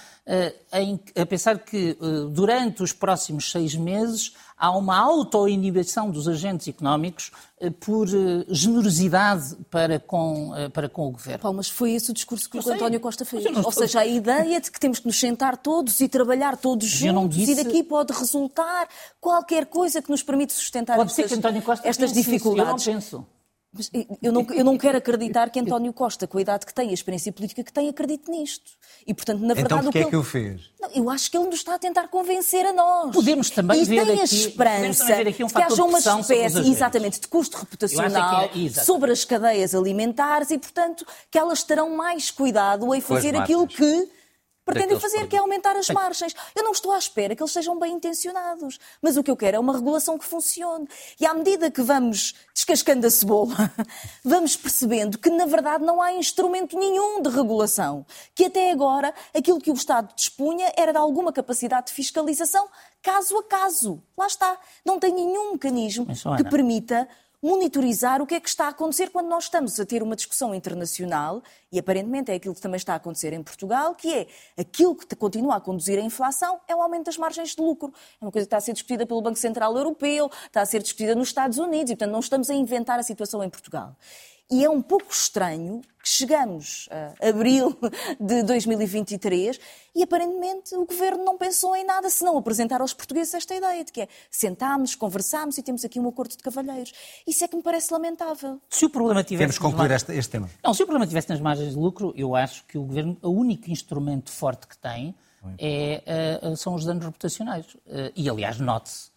[0.74, 1.98] em, a pensar que
[2.32, 9.58] durante os próximos seis meses há uma auto-inibição dos agentes económicos eh, por eh, generosidade
[9.70, 11.40] para com, eh, para com o governo.
[11.40, 13.46] Paulo, mas foi esse o discurso que o António Costa fez.
[13.46, 17.36] Ou seja, a ideia de que temos que nos sentar todos e trabalhar todos juntos
[17.36, 17.52] disse...
[17.52, 18.88] e daqui pode resultar
[19.20, 22.84] qualquer coisa que nos permita sustentar pode estas, ser que António Costa estas dificuldades.
[22.84, 23.33] Isso, eu não penso.
[23.74, 23.90] Mas
[24.22, 26.94] eu não, eu não quero acreditar que António Costa, com a idade que tem, a
[26.94, 28.72] experiência política que tem, acredite nisto.
[29.06, 30.18] E, portanto, na verdade, então, o que, é que ele...
[30.18, 30.70] o fez?
[30.80, 33.12] Não, eu acho que ele nos está a tentar convencer a nós.
[33.12, 36.60] Podemos também e ver tem a esperança ver aqui um de que haja uma espécie,
[36.60, 42.30] exatamente, de custo reputacional é, sobre as cadeias alimentares e, portanto, que elas terão mais
[42.30, 44.08] cuidado em fazer aquilo que
[44.66, 46.36] pretendem fazer, que é aumentar as margens.
[46.56, 49.58] Eu não estou à espera que eles sejam bem intencionados, mas o que eu quero
[49.58, 50.88] é uma regulação que funcione.
[51.20, 53.56] E à medida que vamos descascando a cebola,
[54.24, 58.06] vamos percebendo que, na verdade, não há instrumento nenhum de regulação.
[58.34, 62.68] Que até agora aquilo que o Estado dispunha era de alguma capacidade de fiscalização,
[63.02, 64.02] caso a caso.
[64.18, 64.58] Lá está.
[64.86, 67.08] Não tem nenhum mecanismo que permita
[67.44, 70.56] monitorizar o que é que está a acontecer quando nós estamos a ter uma discussão
[70.56, 74.28] internacional, e aparentemente é aquilo que também está a acontecer em Portugal, que é
[74.58, 77.94] aquilo que continua a conduzir a inflação é o aumento das margens de lucro.
[78.22, 80.82] É uma coisa que está a ser discutida pelo Banco Central Europeu, está a ser
[80.82, 83.94] discutida nos Estados Unidos, e portanto não estamos a inventar a situação em Portugal.
[84.54, 87.76] E é um pouco estranho que chegamos a abril
[88.22, 89.60] de 2023
[89.96, 93.92] e aparentemente o governo não pensou em nada senão apresentar aos portugueses esta ideia de
[93.92, 96.94] que é sentámos, conversámos e temos aqui um acordo de cavalheiros.
[97.26, 98.62] Isso é que me parece lamentável.
[98.70, 100.48] Se o problema tivesse Temos que concluir este, este tema.
[100.64, 103.32] Não, se o problema tivesse nas margens de lucro, eu acho que o governo, o
[103.32, 105.16] único instrumento forte que tem
[105.58, 107.74] é, uh, são os danos reputacionais.
[107.74, 109.13] Uh, e aliás, note-se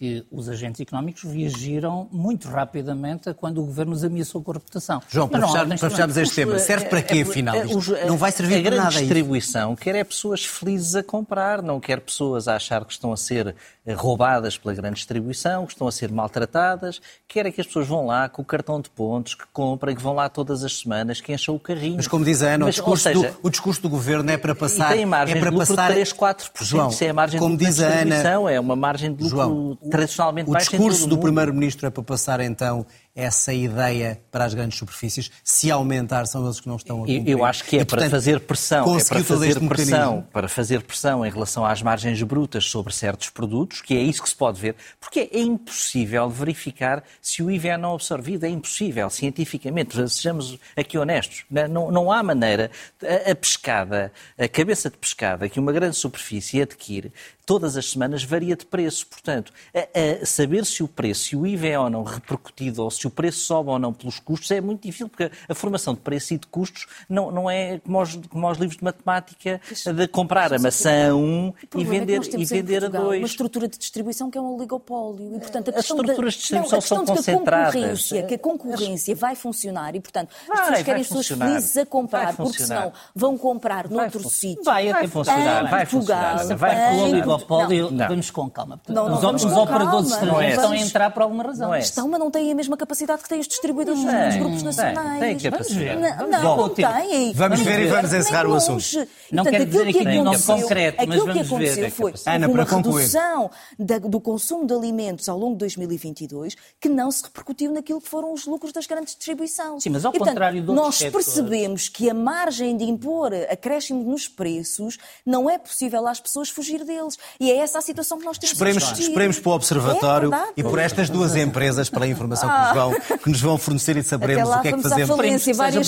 [0.00, 4.54] que os agentes económicos reagiram muito rapidamente a quando o governo os ameaçou com a
[4.54, 5.02] reputação.
[5.10, 7.54] João, para, fechar, para fecharmos este tema, serve para quê, é, afinal?
[7.54, 8.88] é, Isto não vai servir para nada.
[8.88, 13.12] A distribuição quer é pessoas felizes a comprar, não quer pessoas a achar que estão
[13.12, 13.54] a ser
[13.94, 18.06] roubadas pela grande distribuição, que estão a ser maltratadas, quer é que as pessoas vão
[18.06, 21.32] lá com o cartão de pontos, que comprem, que vão lá todas as semanas, que
[21.32, 21.96] encham o carrinho.
[21.96, 24.36] Mas como diz a Ana, Mas, o, discurso seja, do, o discurso do governo é
[24.36, 24.92] para passar...
[24.92, 25.88] tem margem é para de lucro passar...
[25.88, 26.50] de 3, 4%.
[26.62, 29.36] João, Isso é a margem como de diz a Ana, é uma margem de lucro
[29.36, 34.54] João, tradicionalmente o O discurso do Primeiro-Ministro é para passar então essa ideia para as
[34.54, 37.28] grandes superfícies, se aumentar são eles que não estão a cumprir.
[37.28, 40.82] Eu acho que é e, portanto, para fazer pressão, é para fazer pressão, para fazer
[40.82, 44.60] pressão em relação às margens brutas sobre certos produtos, que é isso que se pode
[44.60, 50.58] ver, porque é impossível verificar se o IVA é não absorvido, é impossível, cientificamente, sejamos
[50.76, 52.70] aqui honestos, não, não há maneira,
[53.02, 57.12] a, a pescada, a cabeça de pescada que uma grande superfície adquire,
[57.44, 61.44] todas as semanas varia de preço, portanto, a, a saber se o preço, se o
[61.44, 64.60] IVA é ou não repercutido, ou se o preço sobe ou não pelos custos, é
[64.60, 68.16] muito difícil, porque a formação de preço e de custos não, não é como aos,
[68.28, 69.60] como aos livros de matemática
[69.94, 73.20] de comprar a maçã a um e vender, é e vender a dois.
[73.20, 75.36] Uma estrutura de distribuição que é um oligopólio.
[75.36, 77.72] E, portanto, a As estruturas de distribuição não, são concentradas.
[77.72, 81.26] Que a concorrência, que a concorrência vai funcionar e, portanto, as vai, pessoas querem pessoas
[81.26, 84.62] felizes a comprar, porque senão vão comprar noutro sítio.
[84.62, 86.56] Vai até funcionar, vai funcionar.
[86.56, 88.80] Vai o oligopólio, vamos com calma.
[88.88, 91.74] Os operadores estrangeiros estão a entrar por alguma razão.
[91.74, 92.89] Estão, mas não têm a mesma capacidade
[93.22, 95.20] que têm os distribuidores dos grandes grupos nacionais.
[95.20, 96.00] Tem, tem capacidade.
[96.00, 97.32] Não, não, não têm.
[97.34, 99.08] Vamos ver e vamos encerrar o assunto.
[99.30, 101.32] Não quero dizer aqui nenhum concreto, mas vamos ver.
[101.32, 106.56] Aquilo que aconteceu foi Ana, uma redução do consumo de alimentos ao longo de 2022
[106.80, 109.82] que não se repercutiu naquilo que foram os lucros das grandes distribuições.
[109.82, 114.98] Sim, mas ao contrário do Nós percebemos que a margem de impor acréscimo nos preços
[115.24, 117.18] não é possível às pessoas fugir deles.
[117.38, 120.62] E é essa a situação que nós temos esperemos, Esperemos para o Observatório é e
[120.62, 124.48] por estas duas empresas, pela informação que nos vão, que nos vão fornecer e saberemos
[124.48, 125.08] o que é que fazemos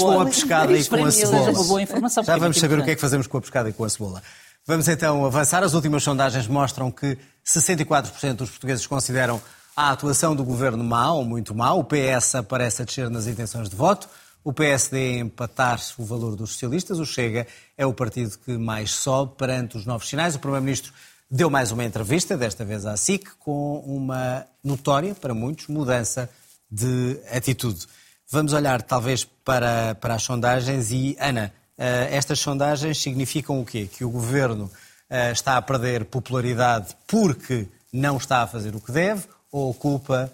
[0.01, 2.25] com a pescada e com a cebola.
[2.25, 4.23] Já vamos saber o que é que fazemos com a pescada e com a cebola.
[4.67, 5.63] Vamos então avançar.
[5.65, 9.41] As últimas sondagens mostram que 64% dos portugueses consideram
[9.77, 11.73] a atuação do governo má ou muito má.
[11.73, 14.09] O PS aparece a descer nas intenções de voto.
[14.45, 16.99] O PSD empatar o valor dos socialistas.
[16.99, 20.35] O Chega é o partido que mais sobe perante os novos sinais.
[20.35, 20.93] O Primeiro-Ministro
[21.31, 26.29] deu mais uma entrevista, desta vez à SIC, com uma notória, para muitos, mudança
[26.73, 27.87] de atitude.
[28.31, 33.87] Vamos olhar talvez para, para as sondagens e, Ana, eh, estas sondagens significam o quê?
[33.87, 34.71] Que o governo
[35.11, 39.75] eh, está a perder popularidade porque não está a fazer o que deve ou a
[39.75, 40.33] culpa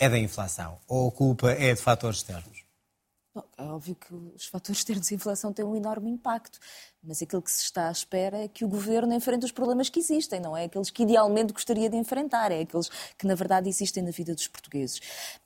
[0.00, 0.78] é da inflação?
[0.88, 2.57] Ou a culpa é de fatores externos?
[3.56, 6.58] É óbvio que os fatores externos de inflação têm um enorme impacto,
[7.02, 9.98] mas aquilo que se está à espera é que o governo enfrente os problemas que
[9.98, 14.02] existem, não é aqueles que idealmente gostaria de enfrentar, é aqueles que na verdade existem
[14.02, 15.00] na vida dos portugueses.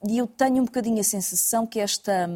[0.06, 2.28] E eu tenho um bocadinho a sensação que esta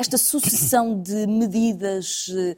[0.00, 2.56] esta sucessão de medidas eh,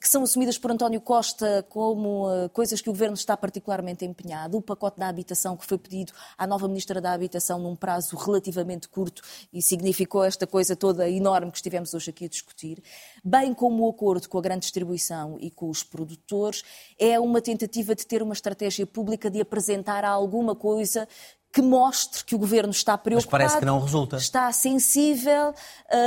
[0.00, 4.58] que são assumidas por António Costa como uh, coisas que o Governo está particularmente empenhado,
[4.58, 8.88] o pacote da habitação que foi pedido à nova Ministra da Habitação num prazo relativamente
[8.88, 9.22] curto
[9.52, 12.82] e significou esta coisa toda enorme que estivemos hoje aqui a discutir,
[13.24, 16.62] bem como o acordo com a grande distribuição e com os produtores,
[16.98, 21.08] é uma tentativa de ter uma estratégia pública de apresentar alguma coisa
[21.52, 23.42] que mostre que o governo está preocupado.
[23.42, 24.16] Mas parece que não resulta.
[24.16, 25.54] Está sensível uh,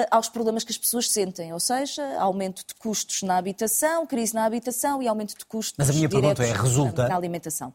[0.10, 4.46] aos problemas que as pessoas sentem, ou seja, aumento de custos na habitação, crise na
[4.46, 7.08] habitação e aumento de custos Mas a minha pergunta é, resulta?
[7.08, 7.74] na alimentação.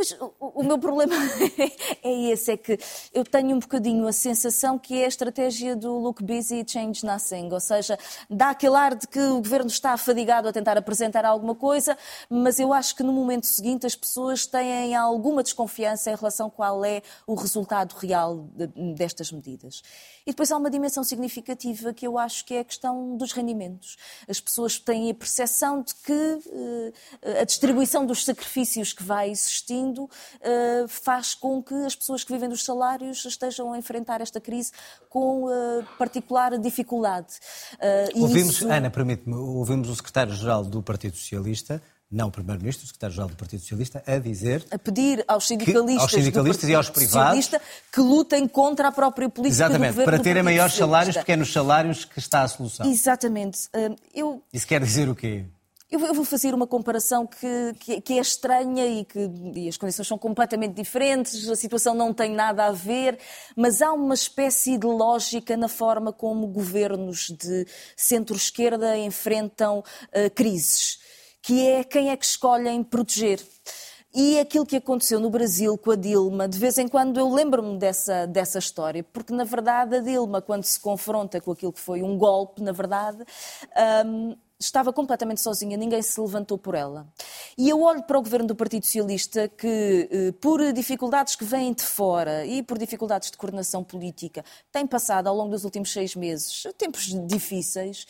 [0.00, 1.14] Mas o, o meu problema
[2.02, 2.78] é esse, é que
[3.12, 7.52] eu tenho um bocadinho a sensação que é a estratégia do look busy, change nothing,
[7.52, 7.98] ou seja,
[8.30, 11.98] dá aquele ar de que o governo está afadigado a tentar apresentar alguma coisa,
[12.30, 16.82] mas eu acho que no momento seguinte as pessoas têm alguma desconfiança em relação qual
[16.82, 19.82] é o resultado real de, destas medidas.
[20.26, 23.98] E depois há uma dimensão significativa que eu acho que é a questão dos rendimentos.
[24.26, 26.92] As pessoas têm a percepção de que uh,
[27.40, 32.48] a distribuição dos sacrifícios que vai existindo uh, faz com que as pessoas que vivem
[32.48, 34.72] dos salários estejam a enfrentar esta crise
[35.08, 37.34] com uh, particular dificuldade.
[38.14, 38.68] ouvimos, isso...
[38.68, 41.80] Ana, permite-me, ouvimos o secretário-geral do Partido Socialista
[42.10, 44.66] não o Primeiro-Ministro, o Secretário-Geral do Partido Socialista, a dizer.
[44.70, 47.50] A pedir aos sindicalistas, que, aos sindicalistas e aos privados.
[47.92, 52.04] que lutem contra a própria política Exatamente, para terem maiores salários, porque é nos salários
[52.04, 52.90] que está a solução.
[52.90, 53.68] Exatamente.
[54.12, 54.42] Eu...
[54.52, 55.44] Isso quer dizer o quê?
[55.90, 59.18] Eu vou fazer uma comparação que, que, que é estranha e que
[59.56, 63.18] e as condições são completamente diferentes, a situação não tem nada a ver,
[63.56, 67.66] mas há uma espécie de lógica na forma como governos de
[67.96, 71.00] centro-esquerda enfrentam uh, crises
[71.42, 73.40] que é quem é que escolhem proteger.
[74.12, 77.78] E aquilo que aconteceu no Brasil com a Dilma, de vez em quando eu lembro-me
[77.78, 82.02] dessa, dessa história, porque na verdade a Dilma, quando se confronta com aquilo que foi
[82.02, 83.24] um golpe, na verdade,
[84.04, 87.08] hum, estava completamente sozinha, ninguém se levantou por ela.
[87.56, 91.72] E eu olho para o governo do Partido Socialista que, eh, por dificuldades que vêm
[91.72, 96.14] de fora e por dificuldades de coordenação política, tem passado ao longo dos últimos seis
[96.14, 98.06] meses tempos difíceis.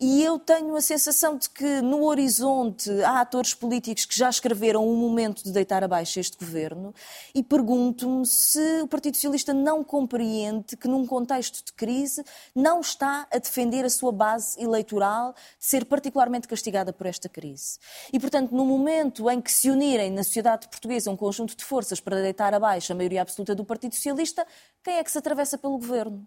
[0.00, 4.86] E eu tenho a sensação de que no horizonte há atores políticos que já escreveram
[4.86, 6.94] o um momento de deitar abaixo este governo
[7.34, 12.22] e pergunto-me se o Partido Socialista não compreende que num contexto de crise
[12.54, 17.78] não está a defender a sua base eleitoral de ser particularmente castigada por esta crise.
[18.12, 22.00] E, portanto, no momento em que se unirem na sociedade portuguesa um conjunto de forças
[22.00, 24.46] para deitar abaixo a maioria absoluta do Partido Socialista,
[24.82, 26.26] quem é que se atravessa pelo governo?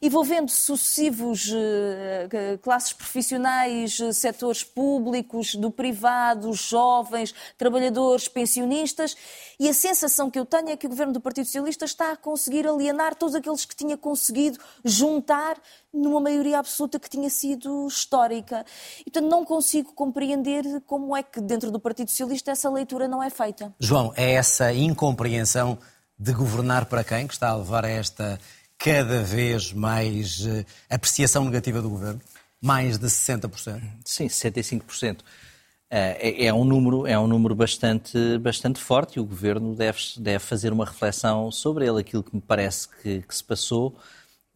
[0.00, 9.16] E vou vendo sucessivos uh, classes profissionais, uh, setores públicos, do privado, jovens, trabalhadores, pensionistas,
[9.58, 12.16] e a sensação que eu tenho é que o governo do Partido Socialista está a
[12.16, 15.60] conseguir alienar todos aqueles que tinha conseguido juntar
[15.98, 18.64] numa maioria absoluta que tinha sido histórica.
[19.00, 23.22] E, portanto, não consigo compreender como é que dentro do Partido Socialista essa leitura não
[23.22, 23.74] é feita.
[23.78, 25.78] João, é essa incompreensão
[26.18, 28.38] de governar para quem que está a levar a esta
[28.78, 32.20] cada vez mais uh, apreciação negativa do governo?
[32.60, 33.82] Mais de 60%?
[34.04, 35.20] Sim, 65%.
[35.20, 35.24] Uh,
[35.90, 40.38] é, é, um número, é um número bastante, bastante forte e o governo deve, deve
[40.38, 42.00] fazer uma reflexão sobre ele.
[42.00, 43.96] Aquilo que me parece que, que se passou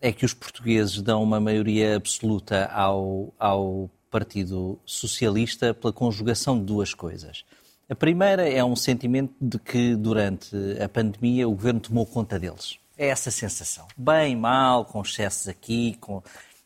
[0.02, 6.64] é que os portugueses dão uma maioria absoluta ao, ao Partido Socialista pela conjugação de
[6.64, 7.44] duas coisas.
[7.88, 12.78] A primeira é um sentimento de que durante a pandemia o governo tomou conta deles.
[12.98, 13.86] É essa sensação.
[13.96, 16.20] Bem, mal, com excessos aqui, com...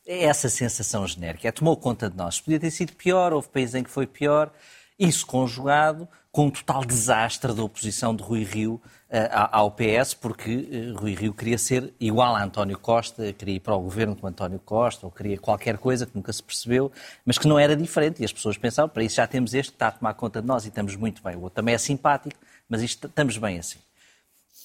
[0.07, 1.47] é essa sensação genérica.
[1.47, 2.41] É tomou conta de nós.
[2.41, 4.51] Podia ter sido pior, houve países em que foi pior.
[4.99, 10.93] Isso conjugado com um total desastre da oposição de Rui Rio uh, ao PS, porque
[10.95, 14.27] uh, Rui Rio queria ser igual a António Costa, queria ir para o governo com
[14.27, 16.93] António Costa, ou queria qualquer coisa que nunca se percebeu,
[17.25, 18.21] mas que não era diferente.
[18.21, 20.47] E as pessoas pensavam, para isso já temos este que está a tomar conta de
[20.47, 21.37] nós e estamos muito bem.
[21.37, 23.79] O outro também é simpático, mas isto, estamos bem assim.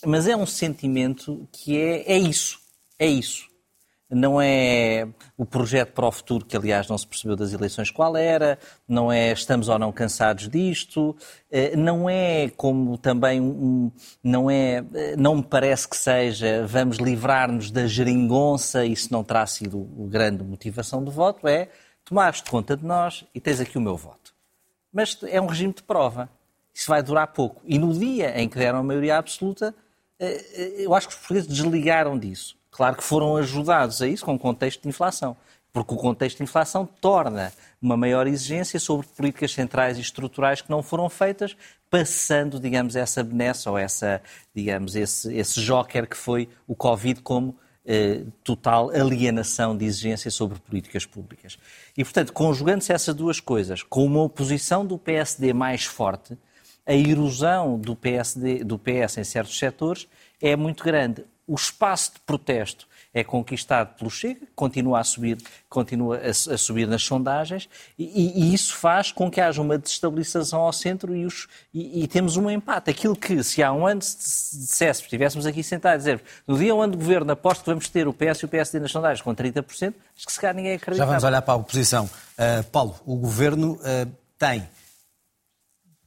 [0.06, 2.60] Mas é um sentimento que é, é isso.
[3.00, 3.48] É isso.
[4.12, 5.08] Não é
[5.38, 9.12] o projeto para o futuro, que aliás não se percebeu das eleições qual era, não
[9.12, 11.16] é estamos ou não cansados disto,
[11.50, 13.90] eh, não é como também um,
[14.22, 19.48] não é, eh, não me parece que seja vamos livrar-nos da geringonça, isso não terá
[19.48, 21.70] sido a grande motivação do voto, é
[22.04, 24.34] tomaste conta de nós e tens aqui o meu voto.
[24.92, 26.30] Mas é um regime de prova.
[26.74, 27.62] Isso vai durar pouco.
[27.66, 29.74] E no dia em que deram a maioria absoluta,
[30.20, 32.58] eh, eu acho que os portugueses desligaram disso.
[32.72, 35.36] Claro que foram ajudados a isso com o contexto de inflação,
[35.74, 37.52] porque o contexto de inflação torna
[37.82, 41.56] uma maior exigência sobre políticas centrais e estruturais que não foram feitas,
[41.90, 44.22] passando, digamos, essa benesse ou essa,
[44.56, 47.56] digamos, esse, esse joker que foi o Covid como
[47.86, 51.58] eh, total alienação de exigência sobre políticas públicas.
[51.98, 56.38] E, portanto, conjugando-se essas duas coisas, com uma oposição do PSD mais forte,
[56.86, 60.08] a erosão do, PSD, do PS em certos setores
[60.42, 61.26] é muito grande.
[61.48, 65.38] O espaço de protesto é conquistado pelo Chega, continua a subir,
[65.68, 67.68] continua a, a subir nas sondagens,
[68.00, 72.08] e, e, isso faz com que haja uma desestabilização ao centro e, os, e, e,
[72.08, 72.90] temos um empate.
[72.90, 76.74] Aquilo que, se há um ano se dissesse, estivéssemos aqui sentados a dizer no dia
[76.74, 79.22] um ano de governo aposto que vamos ter o PS e o PSD nas sondagens
[79.22, 81.04] com 30%, acho que se calhar ninguém acredita.
[81.04, 82.06] Já vamos olhar para a oposição.
[82.06, 84.68] Uh, Paulo, o governo uh, tem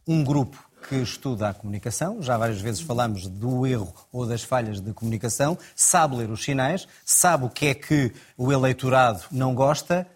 [0.07, 4.81] um grupo que estuda a comunicação, já várias vezes falamos do erro ou das falhas
[4.81, 10.07] de comunicação, sabe ler os sinais, sabe o que é que o eleitorado não gosta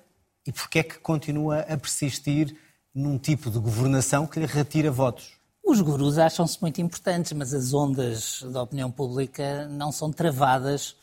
[0.47, 2.57] e porque é que continua a persistir
[2.95, 5.33] num tipo de governação que lhe retira votos.
[5.65, 10.97] Os gurus acham-se muito importantes, mas as ondas da opinião pública não são travadas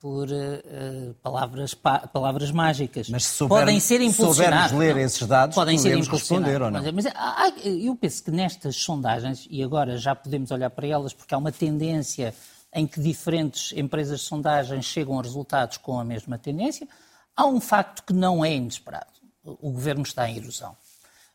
[0.00, 3.10] por uh, palavras, pa, palavras mágicas.
[3.10, 4.76] Mas se souber, podem ser impulsionados.
[4.76, 6.82] ler não, esses dados, podem ser responder ou não.
[6.82, 11.12] Mas, mas há, eu penso que nestas sondagens, e agora já podemos olhar para elas,
[11.12, 12.34] porque há uma tendência
[12.74, 16.88] em que diferentes empresas de sondagens chegam a resultados com a mesma tendência,
[17.36, 19.06] há um facto que não é inesperado.
[19.44, 20.74] O governo está em erosão.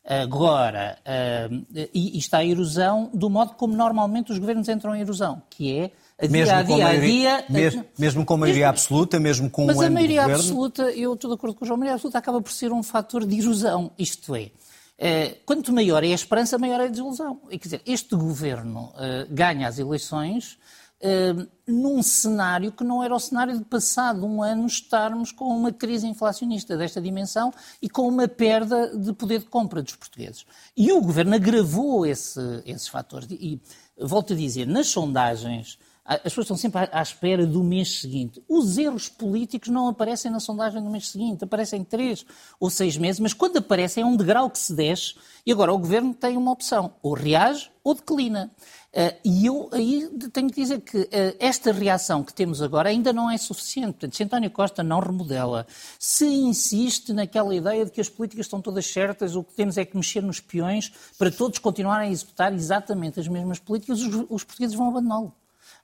[0.04, 5.02] Agora, uh, e, e está em erosão do modo como normalmente os governos entram em
[5.02, 5.92] erosão, que é
[6.22, 7.50] mesmo dia a dia, maioria, a dia.
[7.50, 11.14] Mesmo, mesmo com maioria mesmo, absoluta, mesmo com mas um a maioria de absoluta, eu
[11.14, 13.38] estou de acordo com o João, a maioria absoluta acaba por ser um fator de
[13.38, 13.92] erosão.
[13.98, 14.52] Isto é,
[14.98, 17.42] eh, quanto maior é a esperança, maior é a desilusão.
[17.50, 20.58] E, quer dizer, este governo eh, ganha as eleições
[21.02, 25.72] uh, num cenário que não era o cenário de passado um ano estarmos com uma
[25.72, 30.46] crise inflacionista desta dimensão e com uma perda de poder de compra dos portugueses.
[30.76, 33.28] E o governo agravou esse, esses fatores.
[33.32, 33.60] E,
[33.98, 38.44] volto a dizer, nas sondagens as pessoas estão sempre à espera do mês seguinte.
[38.48, 42.24] Os erros políticos não aparecem na sondagem do mês seguinte, aparecem três
[42.60, 45.80] ou seis meses, mas quando aparecem é um degrau que se desce e agora o
[45.80, 48.52] governo tem uma opção, ou reage ou declina.
[48.94, 53.12] Uh, e eu aí tenho que dizer que uh, esta reação que temos agora ainda
[53.12, 53.94] não é suficiente.
[53.94, 55.66] Portanto, se António Costa não remodela,
[56.00, 59.84] se insiste naquela ideia de que as políticas estão todas certas, o que temos é
[59.84, 64.00] que mexer nos peões para todos continuarem a executar exatamente as mesmas políticas,
[64.30, 65.34] os portugueses vão abandoná-lo.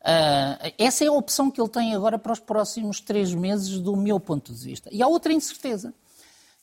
[0.02, 3.96] Uh, essa é a opção que ele tem agora para os próximos três meses, do
[3.96, 4.90] meu ponto de vista.
[4.92, 5.94] E há outra incerteza.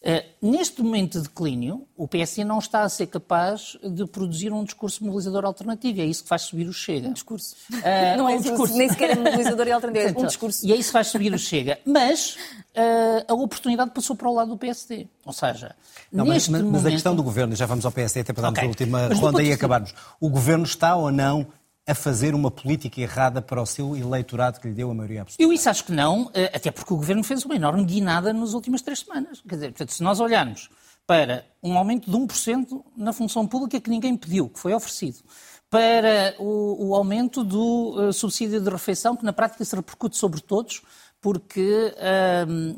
[0.00, 4.62] Uh, neste momento de declínio, o PSD não está a ser capaz de produzir um
[4.62, 6.00] discurso mobilizador alternativo.
[6.00, 7.08] É isso que faz subir o Chega.
[7.08, 7.56] Um discurso.
[7.72, 7.82] Uh,
[8.16, 8.76] não é um discurso.
[8.76, 10.66] nem sequer é mobilizador e alternativo, é um discurso.
[10.66, 11.80] E é isso que faz subir o Chega.
[11.84, 12.36] Mas
[12.76, 15.08] uh, a oportunidade passou para o lado do PSD.
[15.24, 15.74] Ou seja,
[16.12, 16.82] não, neste mas, mas, momento...
[16.82, 18.66] mas a questão do governo, já vamos ao PSD até para darmos okay.
[18.66, 19.94] a última mas ronda e acabarmos.
[20.20, 21.46] O governo está ou não
[21.88, 25.42] a fazer uma política errada para o seu eleitorado que lhe deu a maioria absoluta?
[25.42, 28.52] Eu isso acho que não, eh, até porque o Governo fez uma enorme guinada nas
[28.52, 29.40] últimas três semanas.
[29.48, 30.68] Quer dizer, portanto, se nós olharmos
[31.06, 35.20] para um aumento de 1% na função pública que ninguém pediu, que foi oferecido,
[35.70, 40.42] para o, o aumento do uh, subsídio de refeição, que na prática se repercute sobre
[40.42, 40.82] todos,
[41.20, 41.92] porque,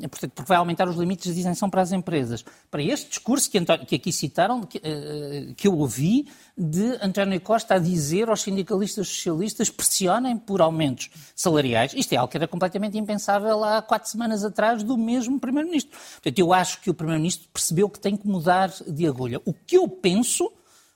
[0.09, 2.43] portanto, porque vai aumentar os limites de isenção para as empresas.
[2.71, 6.27] Para este discurso que, que aqui citaram, que, uh, que, eu ouvi,
[6.57, 12.31] de António Costa a dizer aos sindicalistas socialistas pressionem por aumentos salariais, isto é algo
[12.31, 15.97] que era completamente impensável há quatro semanas atrás do mesmo Primeiro-Ministro.
[16.13, 19.39] Portanto, eu acho que o Primeiro-Ministro percebeu que tem que mudar de agulha.
[19.45, 20.51] O que eu penso,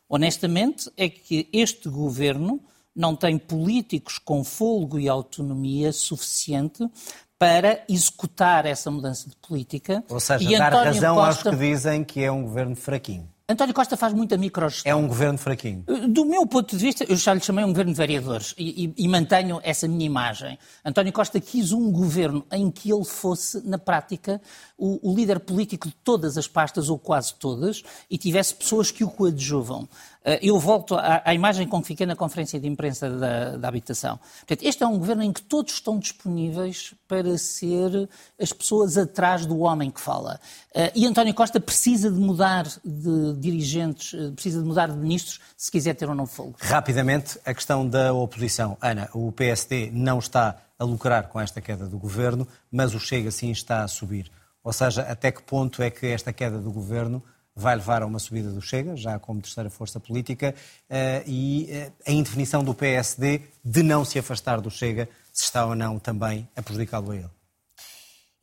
[0.09, 2.59] honestamente, é que este governo
[2.95, 6.89] não tem políticos com folgo e autonomia suficiente
[7.37, 10.03] para executar essa mudança de política.
[10.09, 11.49] Ou seja, e dar António razão Costa...
[11.49, 13.29] aos que dizem que é um governo fraquinho.
[13.47, 14.91] António Costa faz muita microgestão.
[14.91, 15.83] É um governo fraquinho.
[16.09, 19.03] Do meu ponto de vista, eu já lhe chamei um governo de vereadores e, e,
[19.03, 20.57] e, mantenho essa minha imagem.
[20.83, 24.41] António Costa quis um governo em que ele fosse, na prática,
[24.75, 29.03] o, o líder político de todas as pastas, ou quase todas, e tivesse pessoas que
[29.03, 29.87] o coadjuvam.
[30.25, 33.67] Eh, eu volto à, à, imagem com que fiquei na conferência de imprensa da, da,
[33.67, 34.19] habitação.
[34.39, 38.09] Portanto, este é um governo em que todos estão disponíveis para ser
[38.41, 40.39] as pessoas atrás do homem que fala.
[40.73, 45.39] Eh, e António Costa precisa de mudar de dirigentes, eh, precisa de mudar de ministros
[45.55, 46.55] se quiser ter um novo fogo.
[46.59, 48.77] Rapidamente, a questão da oposição.
[48.81, 53.29] Ana, o PSD não está a lucrar com esta queda do governo, mas o Chega
[53.29, 54.31] sim está a subir.
[54.63, 57.23] Ou seja, até que ponto é que esta queda do governo
[57.55, 60.53] vai levar a uma subida do Chega, já como terceira força política,
[60.89, 65.65] eh, e eh, a indefinição do PSD de não se afastar do Chega, se está
[65.65, 67.29] ou não também a prejudicá-lo a ele.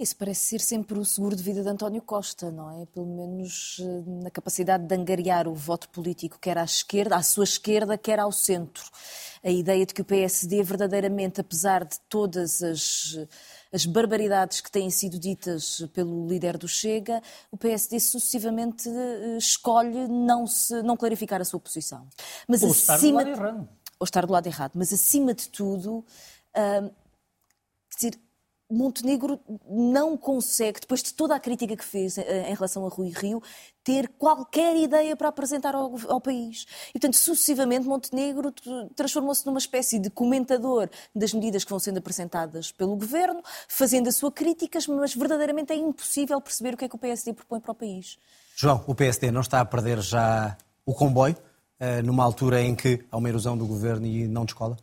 [0.01, 2.87] Isso parece ser sempre o seguro de vida de António Costa, não é?
[2.87, 7.45] Pelo menos eh, na capacidade de angariar o voto político, quer à esquerda, à sua
[7.45, 8.83] esquerda, quer ao centro.
[9.45, 13.17] A ideia de que o PSD verdadeiramente, apesar de todas as
[13.73, 20.07] as barbaridades que têm sido ditas pelo líder do Chega, o PSD sucessivamente eh, escolhe
[20.09, 22.07] não, se, não clarificar a sua posição.
[22.47, 23.69] Mas Ou acima, estar do lado errado.
[23.99, 24.73] Ou estar do lado errado.
[24.75, 26.05] Mas acima de tudo, uh,
[26.85, 26.93] dizer,
[28.73, 33.13] Montenegro não consegue, depois de toda a crítica que fez eh, em relação a Rui
[33.15, 33.43] Rio,
[33.85, 36.65] ter qualquer ideia para apresentar ao, ao país.
[36.91, 38.53] E, portanto, sucessivamente, Montenegro
[38.97, 44.17] transformou-se numa espécie de comentador das medidas que vão sendo apresentadas pelo governo, fazendo as
[44.17, 47.73] suas críticas, mas verdadeiramente é impossível perceber o que é que o PSD propõe para
[47.73, 48.19] o país.
[48.57, 50.57] João, o PSD não está a perder já
[50.87, 51.37] o comboio,
[51.79, 54.77] eh, numa altura em que há uma erosão do governo e não descola?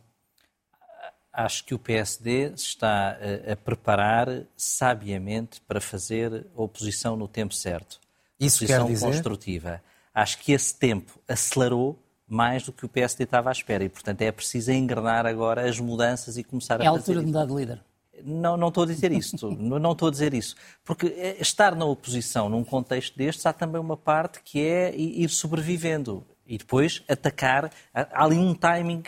[1.32, 8.00] Acho que o PSD está a, a, preparar sabiamente para fazer oposição no tempo certo.
[8.38, 9.06] Isso oposição quer dizer?
[9.06, 9.82] construtiva.
[10.14, 14.22] Acho que esse tempo acelerou mais do que o PSD estava à espera e, portanto,
[14.22, 17.26] é preciso engrenar agora as mudanças e começar é a fazer É a altura de
[17.26, 17.84] mudar de líder.
[18.22, 20.54] Não, não estou a dizer isso, não estou a dizer isso.
[20.84, 25.28] Porque eh, estar na oposição num contexto destes há também uma parte que é ir
[25.28, 27.70] sobrevivendo e depois atacar.
[27.94, 29.04] Há ali um timing.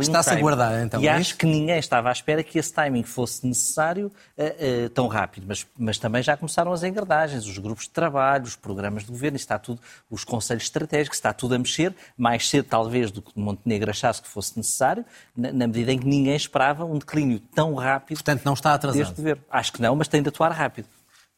[0.00, 1.00] Está-se um a guardar, então.
[1.00, 4.88] E é acho que ninguém estava à espera que esse timing fosse necessário uh, uh,
[4.88, 5.44] tão rápido.
[5.46, 9.36] Mas, mas também já começaram as engrenagens, os grupos de trabalho, os programas de governo,
[9.36, 9.78] está tudo,
[10.10, 14.28] os conselhos estratégicos, está tudo a mexer, mais cedo talvez do que Montenegro achasse que
[14.28, 15.04] fosse necessário,
[15.36, 18.16] na, na medida em que ninguém esperava um declínio tão rápido.
[18.16, 19.00] Portanto, não está atrasado.
[19.00, 19.42] Deste governo.
[19.50, 20.88] Acho que não, mas tem de atuar rápido.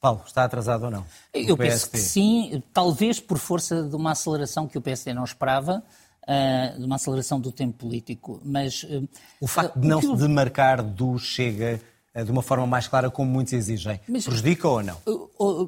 [0.01, 1.05] Paulo, está atrasado ou não?
[1.35, 5.83] Eu penso que sim, talvez por força de uma aceleração que o PSD não esperava,
[6.23, 8.41] uh, de uma aceleração do tempo político.
[8.45, 9.09] Mas uh,
[9.41, 11.81] o facto de não se demarcar do Chega
[12.15, 14.97] de uma forma mais clara, como muitos exigem, Mas, prejudica ou não?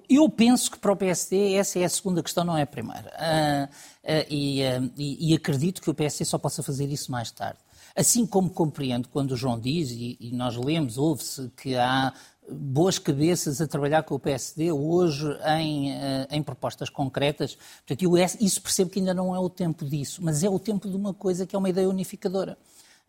[0.09, 3.70] Eu penso que para o PSD essa é a segunda questão, não é a primeira.
[4.28, 4.61] E,
[4.97, 7.59] e, e acredito que o PSD só possa fazer isso mais tarde.
[7.95, 12.12] Assim como compreendo quando o João diz, e, e nós lemos, ouve-se, que há
[12.53, 15.26] boas cabeças a trabalhar com o PSD hoje
[15.59, 17.57] em, eh, em propostas concretas.
[17.86, 20.88] Portanto, eu isso percebo que ainda não é o tempo disso, mas é o tempo
[20.88, 22.57] de uma coisa que é uma ideia unificadora.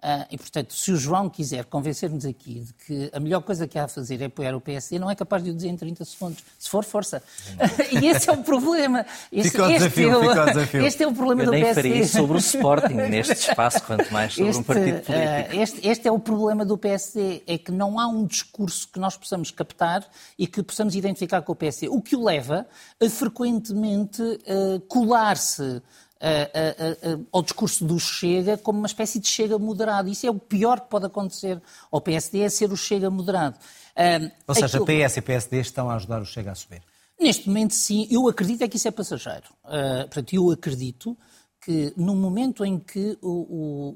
[0.04, 3.78] Uh, e, portanto, se o João quiser convencer-nos aqui de que a melhor coisa que
[3.78, 6.04] há a fazer é apoiar o PSD, não é capaz de o dizer em 30
[6.06, 7.22] segundos, se for força.
[8.02, 9.06] e esse é o problema.
[9.32, 10.86] Este, fica o desafio, este, fica o desafio.
[10.88, 11.82] este é o problema Eu do nem PSD.
[11.84, 15.12] faria isso sobre o Sporting neste espaço, quanto mais sobre este, um partido político.
[15.12, 19.00] Uh, este, este, é o problema do PSD, é que não há um discurso que
[19.00, 20.04] nós possamos captar
[20.36, 22.66] e que possamos identificar com o PSD, o que o leva
[23.00, 25.80] a frequentemente uh, colar-se
[27.32, 30.10] ao discurso do Chega como uma espécie de Chega moderado.
[30.10, 31.62] Isso é o pior que pode acontecer
[31.92, 33.58] ao PSD, é ser o Chega moderado.
[34.48, 34.86] Ou seja, Aquilo...
[34.86, 36.82] PS e PSD estão a ajudar o Chega a subir?
[37.20, 38.08] Neste momento, sim.
[38.10, 39.46] Eu acredito é que isso é passageiro.
[39.64, 41.16] Uh, portanto, eu acredito
[41.64, 43.90] que no momento em que o, o,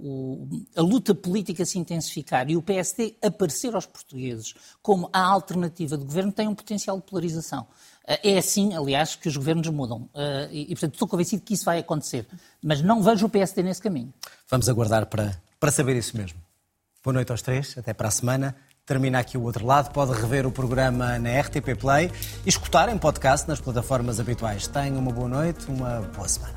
[0.44, 4.54] o, a luta política se intensificar e o PSD aparecer aos portugueses
[4.84, 7.66] como a alternativa de governo, tem um potencial de polarização.
[8.08, 10.08] É assim, aliás, que os governos mudam.
[10.14, 12.28] Eh, e, portanto, estou convencido que isso vai acontecer.
[12.64, 14.14] Mas não vejo o PSD nesse caminho.
[14.48, 16.40] Vamos aguardar para, para saber isso mesmo.
[17.04, 18.56] Boa noite aos três, até para a semana.
[18.86, 19.92] Termina aqui o outro lado.
[19.92, 22.12] Pode rever o programa na RTP Play
[22.46, 24.68] e escutar em podcast nas plataformas habituais.
[24.68, 26.56] Tenha uma boa noite, uma boa semana.